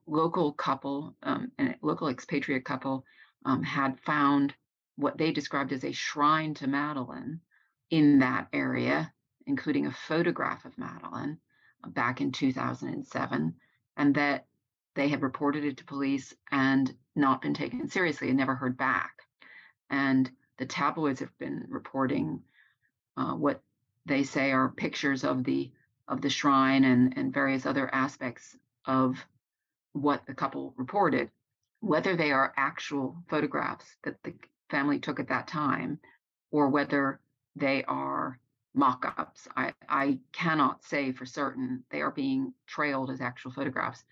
local 0.07 0.53
couple, 0.53 1.15
um, 1.23 1.51
a 1.59 1.75
local 1.81 2.07
expatriate 2.07 2.65
couple, 2.65 3.05
um, 3.45 3.63
had 3.63 3.99
found 3.99 4.53
what 4.95 5.17
they 5.17 5.31
described 5.31 5.71
as 5.73 5.83
a 5.83 5.91
shrine 5.91 6.53
to 6.55 6.67
Madeleine 6.67 7.39
in 7.89 8.19
that 8.19 8.47
area, 8.53 9.11
including 9.45 9.87
a 9.87 9.91
photograph 9.91 10.65
of 10.65 10.77
Madeleine 10.77 11.37
uh, 11.83 11.89
back 11.89 12.21
in 12.21 12.31
2007, 12.31 13.55
and 13.97 14.15
that 14.15 14.45
they 14.95 15.07
had 15.07 15.21
reported 15.21 15.63
it 15.63 15.77
to 15.77 15.85
police 15.85 16.33
and 16.51 16.93
not 17.15 17.41
been 17.41 17.53
taken 17.53 17.89
seriously 17.89 18.29
and 18.29 18.37
never 18.37 18.55
heard 18.55 18.77
back. 18.77 19.11
And 19.89 20.29
the 20.57 20.65
tabloids 20.65 21.19
have 21.19 21.37
been 21.37 21.65
reporting 21.69 22.41
uh, 23.17 23.33
what 23.33 23.61
they 24.05 24.23
say 24.23 24.51
are 24.51 24.69
pictures 24.69 25.23
of 25.23 25.43
the 25.43 25.71
of 26.07 26.21
the 26.21 26.29
shrine 26.29 26.83
and 26.83 27.17
and 27.17 27.33
various 27.33 27.65
other 27.65 27.93
aspects 27.93 28.57
of 28.85 29.23
what 29.93 30.25
the 30.25 30.33
couple 30.33 30.73
reported, 30.77 31.29
whether 31.79 32.15
they 32.15 32.31
are 32.31 32.53
actual 32.57 33.17
photographs 33.29 33.85
that 34.03 34.21
the 34.23 34.33
family 34.69 34.99
took 34.99 35.19
at 35.19 35.27
that 35.27 35.47
time, 35.47 35.99
or 36.51 36.69
whether 36.69 37.19
they 37.55 37.83
are 37.83 38.39
mock-ups. 38.73 39.47
I, 39.55 39.73
I 39.87 40.19
cannot 40.31 40.83
say 40.83 41.11
for 41.11 41.25
certain 41.25 41.83
they 41.91 42.01
are 42.01 42.11
being 42.11 42.53
trailed 42.67 43.09
as 43.11 43.21
actual 43.21 43.51
photographs. 43.51 44.03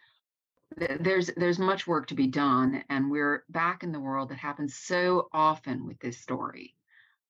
There's 0.78 1.32
there's 1.36 1.58
much 1.58 1.88
work 1.88 2.08
to 2.08 2.16
be 2.16 2.28
done, 2.28 2.84
and 2.90 3.10
we're 3.10 3.44
back 3.50 3.84
in 3.84 3.92
the 3.92 4.00
world 4.00 4.30
that 4.30 4.38
happens 4.38 4.76
so 4.76 5.28
often 5.34 5.88
with 5.88 6.00
this 6.00 6.20
story 6.20 6.76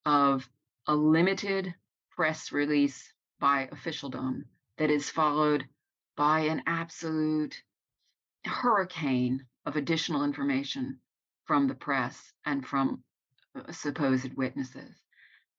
of 0.06 0.48
a 0.88 0.96
limited 0.96 1.74
press 2.16 2.52
release 2.52 3.14
by 3.40 3.70
officialdom 3.72 4.46
that 4.78 4.90
is 4.90 5.10
followed 5.10 5.66
by 6.18 6.42
an 6.42 6.64
absolute 6.68 7.62
hurricane 8.46 9.46
of 9.66 9.76
additional 9.78 10.24
information 10.24 11.00
from 11.46 11.68
the 11.68 11.76
press 11.76 12.34
and 12.46 12.66
from 12.66 13.04
uh, 13.56 13.72
supposed 13.72 14.34
witnesses. 14.34 14.96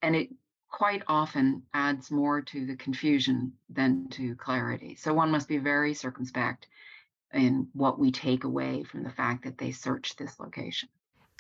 And 0.03 0.15
it 0.15 0.29
quite 0.71 1.03
often 1.09 1.63
adds 1.75 2.11
more 2.11 2.41
to 2.41 2.67
the 2.67 2.77
confusion 2.77 3.53
than 3.69 4.09
to 4.09 4.35
clarity. 4.37 4.95
So 4.95 5.13
one 5.13 5.31
must 5.31 5.49
be 5.49 5.59
very 5.59 5.95
circumspect 5.95 6.69
in 7.33 7.69
what 7.75 7.99
we 7.99 8.11
take 8.11 8.45
away 8.45 8.85
from 8.85 9.03
the 9.03 9.11
fact 9.11 9.45
that 9.45 9.59
they 9.59 9.73
searched 9.73 10.19
this 10.19 10.39
location. 10.41 10.89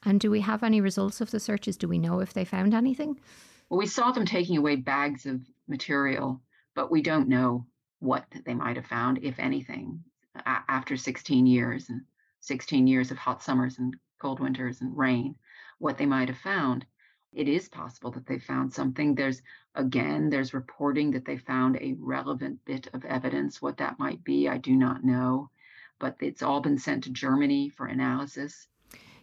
And 0.05 0.19
do 0.19 0.31
we 0.31 0.40
have 0.40 0.62
any 0.62 0.81
results 0.81 1.21
of 1.21 1.31
the 1.31 1.40
searches? 1.40 1.77
Do 1.77 1.88
we 1.88 1.99
know 1.99 2.21
if 2.21 2.33
they 2.33 2.45
found 2.45 2.75
anything? 2.75 3.21
Well, 3.69 3.79
we 3.79 3.87
saw 3.87 4.11
them 4.12 4.27
taking 4.27 4.57
away 4.57 4.77
bags 4.77 5.27
of 5.27 5.40
material, 5.69 6.40
but 6.75 6.90
we 6.90 7.03
don't 7.03 7.29
know 7.29 7.66
what 7.99 8.25
they 8.45 8.55
might 8.55 8.77
have 8.77 8.87
found, 8.87 9.19
if 9.23 9.38
anything, 9.38 10.03
after 10.45 10.97
16 10.97 11.47
years 11.47 11.88
and 11.90 12.01
16 12.40 12.87
years 12.87 13.11
of 13.11 13.19
hot 13.19 13.43
summers 13.43 13.79
and 13.79 13.95
cold 14.21 14.40
winters 14.40 14.81
and 14.81 14.97
rain, 14.97 15.37
what 15.79 15.99
they 15.99 16.07
might 16.07 16.29
have 16.29 16.38
found. 16.38 16.87
It 17.33 17.49
is 17.49 17.69
possible 17.69 18.11
that 18.12 18.27
they 18.27 18.38
found 18.38 18.75
something. 18.75 19.14
There's, 19.14 19.40
again, 19.75 20.31
there's 20.31 20.53
reporting 20.53 21.12
that 21.12 21.25
they 21.25 21.37
found 21.37 21.77
a 21.77 21.95
relevant 21.99 22.64
bit 22.64 22.88
of 22.93 23.05
evidence. 23.05 23.62
What 23.62 23.77
that 23.79 23.99
might 23.99 24.25
be, 24.25 24.49
I 24.49 24.59
do 24.59 24.75
not 24.75 25.05
know, 25.05 25.51
but 26.01 26.16
it's 26.21 26.43
all 26.43 26.61
been 26.61 26.79
sent 26.79 27.05
to 27.05 27.11
Germany 27.11 27.69
for 27.69 27.87
analysis. 27.87 28.66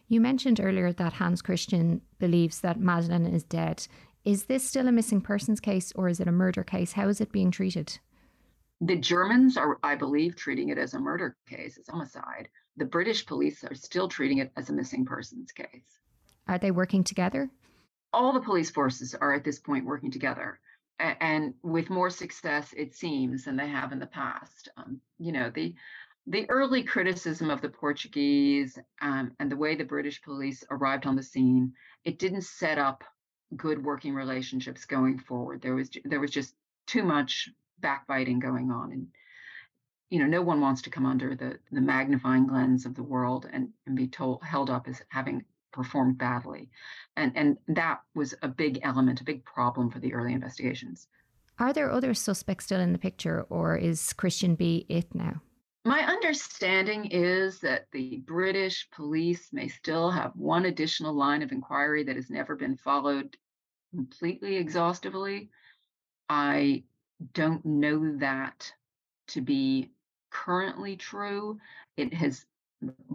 You 0.08 0.22
mentioned 0.22 0.58
earlier 0.58 0.90
that 0.92 1.12
Hans 1.14 1.42
Christian 1.42 2.00
believes 2.18 2.60
that 2.60 2.80
Madeleine 2.80 3.26
is 3.26 3.44
dead. 3.44 3.86
Is 4.24 4.44
this 4.44 4.66
still 4.66 4.88
a 4.88 4.92
missing 4.92 5.20
persons 5.20 5.60
case 5.60 5.92
or 5.94 6.08
is 6.08 6.18
it 6.18 6.28
a 6.28 6.32
murder 6.32 6.64
case? 6.64 6.92
How 6.92 7.08
is 7.08 7.20
it 7.20 7.30
being 7.30 7.50
treated? 7.50 7.98
The 8.80 8.96
Germans 8.96 9.58
are, 9.58 9.78
I 9.82 9.96
believe, 9.96 10.34
treating 10.34 10.70
it 10.70 10.78
as 10.78 10.94
a 10.94 11.00
murder 11.00 11.36
case, 11.48 11.76
as 11.78 11.88
homicide. 11.88 12.48
The 12.76 12.84
British 12.84 13.26
police 13.26 13.64
are 13.64 13.74
still 13.74 14.08
treating 14.08 14.38
it 14.38 14.52
as 14.56 14.70
a 14.70 14.72
missing 14.72 15.04
persons 15.04 15.52
case. 15.52 15.98
Are 16.46 16.58
they 16.58 16.70
working 16.70 17.04
together? 17.04 17.50
All 18.12 18.32
the 18.32 18.40
police 18.40 18.70
forces 18.70 19.14
are 19.14 19.34
at 19.34 19.44
this 19.44 19.58
point 19.58 19.84
working 19.84 20.10
together, 20.10 20.60
and 20.98 21.54
with 21.62 21.90
more 21.90 22.10
success, 22.10 22.72
it 22.76 22.94
seems, 22.94 23.44
than 23.44 23.56
they 23.56 23.68
have 23.68 23.92
in 23.92 23.98
the 23.98 24.06
past. 24.06 24.68
Um, 24.76 25.00
you 25.18 25.32
know, 25.32 25.50
the 25.50 25.74
the 26.26 26.48
early 26.50 26.82
criticism 26.82 27.50
of 27.50 27.62
the 27.62 27.70
Portuguese 27.70 28.78
um, 29.00 29.32
and 29.40 29.50
the 29.50 29.56
way 29.56 29.74
the 29.74 29.84
British 29.84 30.20
police 30.22 30.62
arrived 30.70 31.06
on 31.06 31.16
the 31.16 31.22
scene, 31.22 31.72
it 32.04 32.18
didn't 32.18 32.42
set 32.42 32.78
up 32.78 33.02
good 33.56 33.82
working 33.82 34.14
relationships 34.14 34.84
going 34.84 35.18
forward. 35.18 35.62
There 35.62 35.74
was 35.74 35.90
there 36.04 36.20
was 36.20 36.30
just 36.30 36.54
too 36.86 37.02
much 37.02 37.48
backbiting 37.80 38.38
going 38.40 38.70
on 38.70 38.92
and 38.92 39.06
you 40.10 40.18
know 40.18 40.26
no 40.26 40.42
one 40.42 40.60
wants 40.60 40.82
to 40.82 40.90
come 40.90 41.06
under 41.06 41.34
the 41.34 41.58
the 41.70 41.80
magnifying 41.80 42.46
lens 42.46 42.86
of 42.86 42.94
the 42.94 43.02
world 43.02 43.48
and 43.52 43.68
and 43.86 43.94
be 43.94 44.08
told 44.08 44.42
held 44.42 44.70
up 44.70 44.88
as 44.88 45.02
having 45.08 45.44
performed 45.72 46.18
badly. 46.18 46.70
And 47.16 47.32
and 47.36 47.58
that 47.68 48.00
was 48.14 48.34
a 48.42 48.48
big 48.48 48.80
element 48.82 49.20
a 49.20 49.24
big 49.24 49.44
problem 49.44 49.90
for 49.90 49.98
the 49.98 50.14
early 50.14 50.32
investigations. 50.32 51.08
Are 51.58 51.72
there 51.72 51.90
other 51.90 52.14
suspects 52.14 52.66
still 52.66 52.80
in 52.80 52.92
the 52.92 52.98
picture 52.98 53.42
or 53.50 53.76
is 53.76 54.12
christian 54.12 54.54
b 54.54 54.86
it 54.88 55.14
now? 55.14 55.42
My 55.84 56.00
understanding 56.00 57.06
is 57.06 57.60
that 57.60 57.86
the 57.92 58.18
british 58.26 58.88
police 58.90 59.48
may 59.52 59.68
still 59.68 60.10
have 60.10 60.32
one 60.34 60.66
additional 60.66 61.14
line 61.14 61.42
of 61.42 61.52
inquiry 61.52 62.04
that 62.04 62.16
has 62.16 62.30
never 62.30 62.56
been 62.56 62.76
followed 62.76 63.36
completely 63.94 64.56
exhaustively. 64.56 65.50
I 66.28 66.84
don't 67.32 67.64
know 67.64 68.16
that 68.18 68.72
to 69.28 69.40
be 69.40 69.90
currently 70.30 70.96
true. 70.96 71.58
It 71.96 72.14
has 72.14 72.44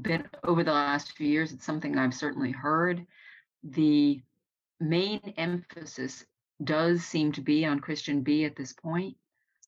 been 0.02 0.28
over 0.44 0.64
the 0.64 0.72
last 0.72 1.14
few 1.14 1.28
years, 1.28 1.52
it's 1.52 1.66
something 1.66 1.98
I've 1.98 2.14
certainly 2.14 2.52
heard. 2.52 3.06
The 3.64 4.22
main 4.80 5.34
emphasis 5.38 6.26
does 6.64 7.04
seem 7.04 7.32
to 7.34 7.42
be 7.42 7.66
on 7.66 7.80
Christian 7.80 8.22
B 8.22 8.46
at 8.46 8.56
this 8.56 8.74
point. 8.74 9.18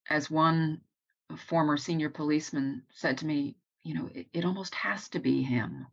As 0.09 0.29
one 0.29 0.81
former 1.35 1.77
senior 1.77 2.09
policeman 2.09 2.83
said 2.93 3.17
to 3.19 3.25
me, 3.25 3.55
you 3.83 3.95
know, 3.95 4.09
it, 4.13 4.27
it 4.33 4.45
almost 4.45 4.75
has 4.75 5.09
to 5.09 5.19
be 5.19 5.41
him. 5.41 5.87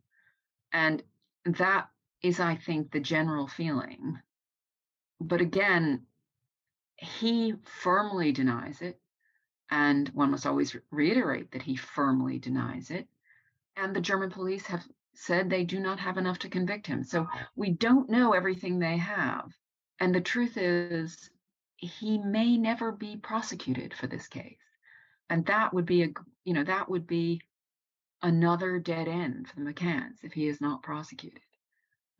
And 0.71 1.03
that 1.45 1.89
is, 2.21 2.39
I 2.39 2.55
think, 2.55 2.91
the 2.91 2.99
general 2.99 3.47
feeling. 3.47 4.19
But 5.19 5.41
again, 5.41 6.05
he 6.97 7.55
firmly 7.63 8.31
denies 8.31 8.81
it. 8.81 8.99
And 9.69 10.09
one 10.09 10.31
must 10.31 10.45
always 10.45 10.75
reiterate 10.91 11.51
that 11.51 11.61
he 11.63 11.75
firmly 11.75 12.37
denies 12.37 12.91
it. 12.91 13.07
And 13.75 13.95
the 13.95 14.01
German 14.01 14.29
police 14.29 14.65
have 14.67 14.83
said 15.15 15.49
they 15.49 15.63
do 15.63 15.79
not 15.79 15.99
have 15.99 16.17
enough 16.17 16.39
to 16.39 16.49
convict 16.49 16.87
him. 16.87 17.03
So 17.03 17.27
we 17.55 17.71
don't 17.71 18.09
know 18.09 18.33
everything 18.33 18.79
they 18.79 18.97
have. 18.97 19.51
And 19.99 20.13
the 20.13 20.21
truth 20.21 20.57
is, 20.57 21.29
he 21.77 22.17
may 22.17 22.57
never 22.57 22.91
be 22.91 23.17
prosecuted 23.17 23.93
for 23.93 24.07
this 24.07 24.27
case. 24.27 24.57
And 25.29 25.45
that 25.45 25.73
would 25.73 25.85
be 25.85 26.03
a, 26.03 26.09
you 26.45 26.53
know, 26.53 26.63
that 26.63 26.89
would 26.89 27.07
be 27.07 27.41
another 28.21 28.79
dead 28.79 29.07
end 29.07 29.47
for 29.47 29.59
the 29.59 29.73
McCanns 29.73 30.23
if 30.23 30.33
he 30.33 30.47
is 30.47 30.61
not 30.61 30.81
prosecuted. 30.81 31.41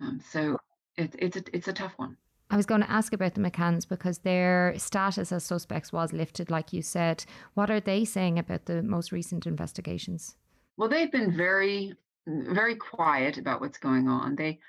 Um, 0.02 0.20
so 0.32 0.58
it, 0.98 1.16
it's 1.18 1.38
a, 1.38 1.44
it's 1.54 1.68
a 1.68 1.74
tough 1.74 1.94
one. 1.98 2.18
I 2.50 2.58
was 2.58 2.66
going 2.66 2.82
to 2.82 2.92
ask 2.92 3.14
about 3.14 3.34
the 3.34 3.42
McCanns 3.42 3.88
because 3.88 4.20
their 4.20 4.76
status 4.78 5.32
as 5.32 5.44
suspects 5.44 5.92
was 5.92 6.14
lifted, 6.14 6.52
like 6.52 6.72
you 6.72 6.82
said. 6.82 7.26
What 7.54 7.72
are 7.72 7.80
they 7.80 8.06
saying 8.06 8.38
about 8.38 8.66
the 8.66 8.84
most 8.84 9.12
recent 9.12 9.48
investigations? 9.48 10.36
Well, 10.78 10.90
they've 10.90 11.12
been 11.12 11.36
very, 11.36 11.94
very 12.26 12.76
quiet 12.76 13.38
about 13.38 13.62
what's 13.62 13.78
going 13.78 14.08
on. 14.08 14.36
They 14.36 14.60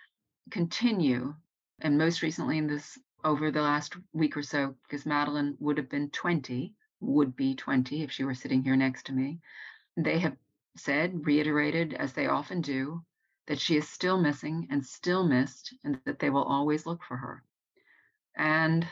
continue, 0.50 1.34
and 1.80 1.96
most 1.96 2.22
recently 2.22 2.58
in 2.58 2.66
this, 2.66 2.98
over 3.24 3.50
the 3.50 3.62
last 3.62 3.96
week 4.12 4.36
or 4.36 4.42
so, 4.42 4.74
because 4.82 5.06
Madeleine 5.06 5.56
would 5.60 5.78
have 5.78 5.88
been 5.88 6.10
20, 6.10 6.74
would 7.00 7.34
be 7.34 7.54
20 7.54 8.02
if 8.02 8.12
she 8.12 8.24
were 8.24 8.34
sitting 8.34 8.62
here 8.62 8.76
next 8.76 9.06
to 9.06 9.12
me. 9.12 9.40
They 9.96 10.18
have 10.18 10.36
said, 10.76 11.24
reiterated, 11.26 11.94
as 11.94 12.12
they 12.12 12.26
often 12.26 12.60
do, 12.60 13.02
that 13.46 13.60
she 13.60 13.76
is 13.76 13.88
still 13.88 14.20
missing 14.20 14.68
and 14.70 14.84
still 14.84 15.26
missed, 15.26 15.74
and 15.84 15.98
that 16.04 16.18
they 16.18 16.30
will 16.30 16.44
always 16.44 16.84
look 16.84 17.02
for 17.02 17.16
her. 17.16 17.42
And 18.36 18.86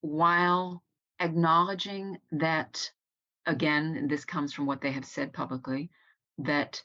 while 0.00 0.82
acknowledging 1.20 2.18
that, 2.32 2.90
again, 3.46 4.06
this 4.08 4.24
comes 4.24 4.52
from 4.52 4.66
what 4.66 4.80
they 4.80 4.92
have 4.92 5.04
said 5.04 5.32
publicly, 5.32 5.90
that 6.38 6.82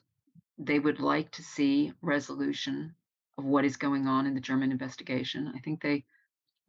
they 0.58 0.78
would 0.78 1.00
like 1.00 1.30
to 1.32 1.42
see 1.42 1.92
resolution 2.02 2.94
of 3.38 3.44
what 3.44 3.64
is 3.64 3.76
going 3.76 4.06
on 4.06 4.26
in 4.26 4.34
the 4.34 4.40
German 4.40 4.70
investigation. 4.70 5.52
I 5.54 5.58
think 5.60 5.82
they, 5.82 6.04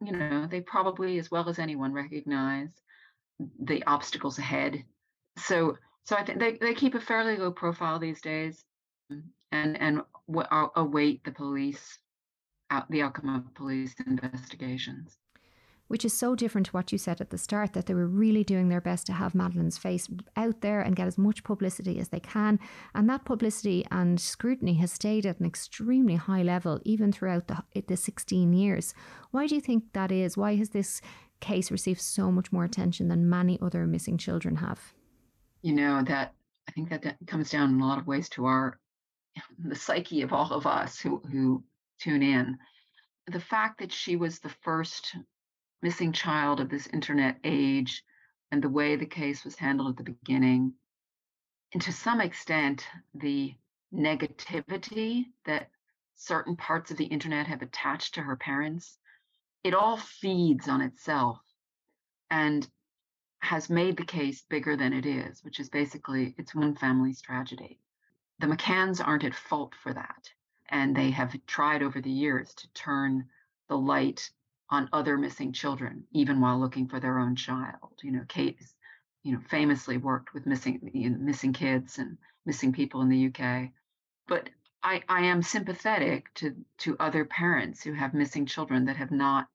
you 0.00 0.12
know, 0.12 0.46
they 0.46 0.60
probably, 0.60 1.18
as 1.18 1.30
well 1.30 1.48
as 1.48 1.58
anyone, 1.58 1.92
recognize 1.92 2.70
the 3.62 3.84
obstacles 3.86 4.38
ahead. 4.38 4.84
So, 5.38 5.76
so 6.04 6.16
I 6.16 6.24
think 6.24 6.38
they, 6.38 6.58
they 6.58 6.74
keep 6.74 6.94
a 6.94 7.00
fairly 7.00 7.36
low 7.36 7.50
profile 7.50 7.98
these 7.98 8.20
days, 8.20 8.64
um, 9.10 9.24
and 9.52 9.80
and 9.80 10.02
await 10.76 11.24
the 11.24 11.32
police 11.32 11.98
out 12.70 12.90
the 12.90 13.02
outcome 13.02 13.34
of 13.34 13.54
police 13.54 13.94
investigations. 14.06 15.16
Which 15.88 16.04
is 16.04 16.12
so 16.12 16.34
different 16.34 16.66
to 16.68 16.72
what 16.72 16.92
you 16.92 16.98
said 16.98 17.20
at 17.20 17.30
the 17.30 17.38
start 17.38 17.74
that 17.74 17.86
they 17.86 17.94
were 17.94 18.06
really 18.06 18.42
doing 18.42 18.68
their 18.68 18.80
best 18.80 19.06
to 19.06 19.12
have 19.12 19.34
Madeleine's 19.34 19.78
face 19.78 20.08
out 20.34 20.60
there 20.62 20.80
and 20.80 20.96
get 20.96 21.06
as 21.06 21.18
much 21.18 21.44
publicity 21.44 21.98
as 21.98 22.08
they 22.08 22.20
can. 22.20 22.58
And 22.94 23.08
that 23.10 23.24
publicity 23.24 23.86
and 23.90 24.18
scrutiny 24.18 24.74
has 24.74 24.92
stayed 24.92 25.26
at 25.26 25.40
an 25.40 25.46
extremely 25.46 26.16
high 26.16 26.42
level 26.42 26.80
even 26.84 27.12
throughout 27.12 27.48
the, 27.48 27.62
the 27.86 27.96
16 27.96 28.52
years. 28.52 28.94
Why 29.30 29.46
do 29.46 29.54
you 29.54 29.60
think 29.60 29.92
that 29.92 30.10
is? 30.10 30.36
Why 30.36 30.56
has 30.56 30.70
this 30.70 31.02
case 31.40 31.70
received 31.70 32.00
so 32.00 32.32
much 32.32 32.50
more 32.50 32.64
attention 32.64 33.08
than 33.08 33.28
many 33.28 33.58
other 33.60 33.86
missing 33.86 34.16
children 34.16 34.56
have? 34.56 34.94
You 35.62 35.74
know, 35.74 36.02
that 36.02 36.32
I 36.68 36.72
think 36.72 36.88
that, 36.88 37.16
comes 37.26 37.50
down 37.50 37.70
in 37.70 37.80
a 37.80 37.86
lot 37.86 37.98
of 37.98 38.06
ways 38.06 38.28
to 38.30 38.46
our 38.46 38.78
the 39.58 39.74
psyche 39.74 40.22
of 40.22 40.32
all 40.32 40.52
of 40.52 40.66
us 40.66 40.98
who 40.98 41.18
who 41.30 41.62
tune 42.00 42.22
in. 42.22 42.56
The 43.26 43.40
fact 43.40 43.80
that 43.80 43.92
she 43.92 44.16
was 44.16 44.38
the 44.38 44.54
first 44.62 45.16
missing 45.82 46.12
child 46.12 46.60
of 46.60 46.68
this 46.68 46.86
internet 46.88 47.38
age 47.44 48.02
and 48.50 48.62
the 48.62 48.68
way 48.68 48.96
the 48.96 49.06
case 49.06 49.44
was 49.44 49.56
handled 49.56 49.90
at 49.90 49.96
the 49.96 50.12
beginning, 50.12 50.74
and 51.72 51.82
to 51.82 51.92
some 51.92 52.20
extent, 52.20 52.86
the 53.14 53.54
negativity 53.92 55.24
that 55.44 55.70
certain 56.14 56.56
parts 56.56 56.90
of 56.90 56.96
the 56.96 57.04
internet 57.04 57.48
have 57.48 57.62
attached 57.62 58.14
to 58.14 58.22
her 58.22 58.36
parents, 58.36 58.96
it 59.64 59.74
all 59.74 59.96
feeds 59.96 60.68
on 60.68 60.80
itself 60.80 61.38
and 62.30 62.68
has 63.40 63.68
made 63.68 63.96
the 63.96 64.04
case 64.04 64.42
bigger 64.48 64.76
than 64.76 64.92
it 64.92 65.04
is, 65.04 65.42
which 65.42 65.58
is 65.58 65.68
basically 65.68 66.34
it's 66.38 66.54
one 66.54 66.76
family's 66.76 67.20
tragedy. 67.20 67.80
The 68.38 68.46
McCanns 68.46 69.04
aren't 69.04 69.24
at 69.24 69.34
fault 69.34 69.74
for 69.82 69.92
that. 69.92 70.30
And 70.68 70.96
they 70.96 71.10
have 71.10 71.36
tried 71.46 71.82
over 71.82 72.00
the 72.00 72.10
years 72.10 72.54
to 72.54 72.72
turn 72.72 73.28
the 73.68 73.76
light 73.76 74.30
on 74.70 74.88
other 74.92 75.16
missing 75.16 75.52
children, 75.52 76.04
even 76.12 76.40
while 76.40 76.58
looking 76.58 76.88
for 76.88 77.00
their 77.00 77.18
own 77.18 77.36
child. 77.36 77.98
You 78.02 78.12
know, 78.12 78.24
Kate, 78.28 78.58
you 79.22 79.32
know, 79.32 79.40
famously 79.48 79.96
worked 79.98 80.34
with 80.34 80.46
missing 80.46 80.90
you 80.92 81.10
know, 81.10 81.18
missing 81.18 81.52
kids 81.52 81.98
and 81.98 82.18
missing 82.46 82.72
people 82.72 83.02
in 83.02 83.08
the 83.08 83.26
UK. 83.26 83.70
But 84.26 84.50
I, 84.82 85.02
I 85.08 85.22
am 85.26 85.42
sympathetic 85.42 86.32
to 86.34 86.54
to 86.78 86.96
other 86.98 87.24
parents 87.24 87.82
who 87.82 87.92
have 87.92 88.14
missing 88.14 88.46
children 88.46 88.86
that 88.86 88.96
have 88.96 89.10
not 89.10 89.48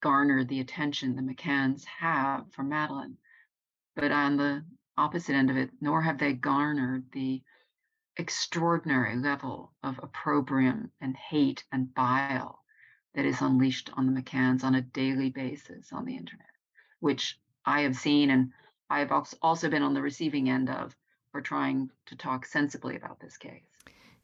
garnered 0.00 0.48
the 0.48 0.60
attention 0.60 1.16
the 1.16 1.22
McCanns 1.22 1.84
have 1.84 2.44
for 2.52 2.62
Madeleine. 2.62 3.16
But 3.96 4.12
on 4.12 4.36
the 4.36 4.64
opposite 4.96 5.34
end 5.34 5.50
of 5.50 5.56
it, 5.56 5.70
nor 5.80 6.02
have 6.02 6.18
they 6.18 6.32
garnered 6.32 7.10
the 7.12 7.42
extraordinary 8.16 9.16
level 9.16 9.72
of 9.82 9.98
opprobrium 10.02 10.90
and 11.00 11.16
hate 11.16 11.64
and 11.72 11.94
bile 11.94 12.57
that 13.18 13.26
is 13.26 13.40
unleashed 13.40 13.90
on 13.94 14.06
the 14.06 14.22
McCanns 14.22 14.62
on 14.62 14.76
a 14.76 14.80
daily 14.80 15.28
basis 15.28 15.92
on 15.92 16.04
the 16.04 16.16
internet, 16.16 16.46
which 17.00 17.36
I 17.66 17.80
have 17.80 17.96
seen 17.96 18.30
and 18.30 18.52
I 18.88 19.00
have 19.00 19.10
also 19.42 19.68
been 19.68 19.82
on 19.82 19.92
the 19.92 20.00
receiving 20.00 20.48
end 20.48 20.70
of 20.70 20.94
for 21.32 21.40
trying 21.40 21.90
to 22.06 22.14
talk 22.14 22.46
sensibly 22.46 22.94
about 22.94 23.18
this 23.18 23.36
case. 23.36 23.64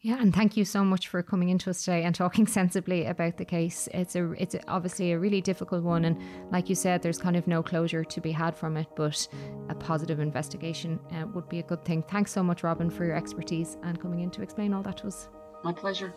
Yeah, 0.01 0.21
and 0.21 0.33
thank 0.33 0.57
you 0.57 0.65
so 0.65 0.85
much 0.85 1.09
for 1.09 1.25
coming 1.25 1.49
into 1.49 1.71
us 1.71 1.85
today 1.85 2.05
and 2.05 2.15
talking 2.15 2.47
sensibly 2.61 3.07
about 3.07 3.37
the 3.37 3.45
case. 3.45 3.89
It's 3.93 4.15
a 4.15 4.31
it's 4.35 4.55
obviously 4.69 5.11
a 5.11 5.19
really 5.19 5.41
difficult 5.41 5.83
one, 5.83 6.05
and 6.05 6.17
like 6.53 6.69
you 6.69 6.77
said, 6.77 7.03
there's 7.03 7.19
kind 7.19 7.35
of 7.35 7.49
no 7.49 7.65
closure 7.65 8.05
to 8.05 8.21
be 8.21 8.31
had 8.31 8.55
from 8.55 8.77
it. 8.77 8.87
But 8.95 9.27
a 9.71 9.75
positive 9.75 10.21
investigation 10.21 11.01
uh, 11.11 11.27
would 11.35 11.49
be 11.49 11.59
a 11.59 11.65
good 11.65 11.85
thing. 11.85 12.05
Thanks 12.05 12.31
so 12.31 12.45
much, 12.45 12.63
Robbyn, 12.63 12.91
for 12.93 13.05
your 13.05 13.17
expertise 13.17 13.77
and 13.83 14.01
coming 14.01 14.21
in 14.21 14.31
to 14.31 14.43
explain 14.43 14.73
all 14.73 14.85
that 14.85 14.99
to 14.99 15.09
us. 15.09 15.29
My 15.65 15.73
pleasure. 15.73 16.15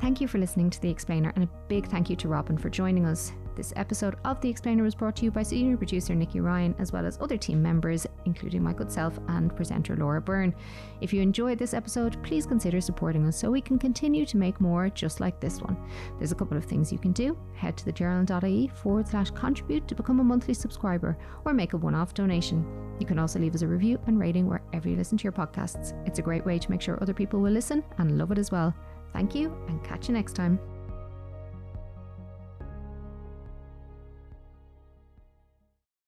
Thank 0.00 0.20
you 0.20 0.28
for 0.28 0.38
listening 0.38 0.70
to 0.70 0.80
The 0.80 0.88
Explainer, 0.88 1.32
and 1.34 1.42
a 1.42 1.50
big 1.66 1.88
thank 1.88 2.08
you 2.08 2.14
to 2.16 2.28
Robbyn 2.28 2.56
for 2.56 2.70
joining 2.70 3.04
us. 3.04 3.32
This 3.56 3.72
episode 3.74 4.14
of 4.24 4.40
The 4.40 4.48
Explainer 4.48 4.84
was 4.84 4.94
brought 4.94 5.16
to 5.16 5.24
you 5.24 5.32
by 5.32 5.42
senior 5.42 5.76
producer 5.76 6.14
Nikki 6.14 6.38
Ryan, 6.38 6.72
as 6.78 6.92
well 6.92 7.04
as 7.04 7.18
other 7.20 7.36
team 7.36 7.60
members, 7.60 8.06
including 8.24 8.62
my 8.62 8.72
good 8.72 8.92
self 8.92 9.18
and 9.26 9.54
presenter 9.56 9.96
Laura 9.96 10.20
Byrne. 10.20 10.54
If 11.00 11.12
you 11.12 11.20
enjoyed 11.20 11.58
this 11.58 11.74
episode, 11.74 12.22
please 12.22 12.46
consider 12.46 12.80
supporting 12.80 13.26
us 13.26 13.36
so 13.36 13.50
we 13.50 13.60
can 13.60 13.76
continue 13.76 14.24
to 14.26 14.36
make 14.36 14.60
more 14.60 14.88
just 14.88 15.18
like 15.18 15.40
this 15.40 15.60
one. 15.60 15.76
There's 16.16 16.30
a 16.30 16.36
couple 16.36 16.56
of 16.56 16.64
things 16.64 16.92
you 16.92 16.98
can 16.98 17.10
do. 17.10 17.36
Head 17.54 17.76
to 17.78 17.92
thejournal.ie 17.92 18.68
forward 18.68 19.08
slash 19.08 19.30
contribute 19.32 19.88
to 19.88 19.96
become 19.96 20.20
a 20.20 20.24
monthly 20.24 20.54
subscriber 20.54 21.18
or 21.44 21.52
make 21.52 21.72
a 21.72 21.76
one 21.76 21.96
off 21.96 22.14
donation. 22.14 22.64
You 23.00 23.06
can 23.06 23.18
also 23.18 23.40
leave 23.40 23.56
us 23.56 23.62
a 23.62 23.66
review 23.66 23.98
and 24.06 24.20
rating 24.20 24.46
wherever 24.46 24.88
you 24.88 24.94
listen 24.94 25.18
to 25.18 25.24
your 25.24 25.32
podcasts. 25.32 25.92
It's 26.06 26.20
a 26.20 26.22
great 26.22 26.46
way 26.46 26.60
to 26.60 26.70
make 26.70 26.80
sure 26.80 27.02
other 27.02 27.14
people 27.14 27.40
will 27.40 27.50
listen 27.50 27.82
and 27.98 28.16
love 28.16 28.30
it 28.30 28.38
as 28.38 28.52
well. 28.52 28.72
Thank 29.12 29.34
you 29.34 29.56
and 29.68 29.82
catch 29.82 30.08
you 30.08 30.14
next 30.14 30.34
time. 30.34 30.58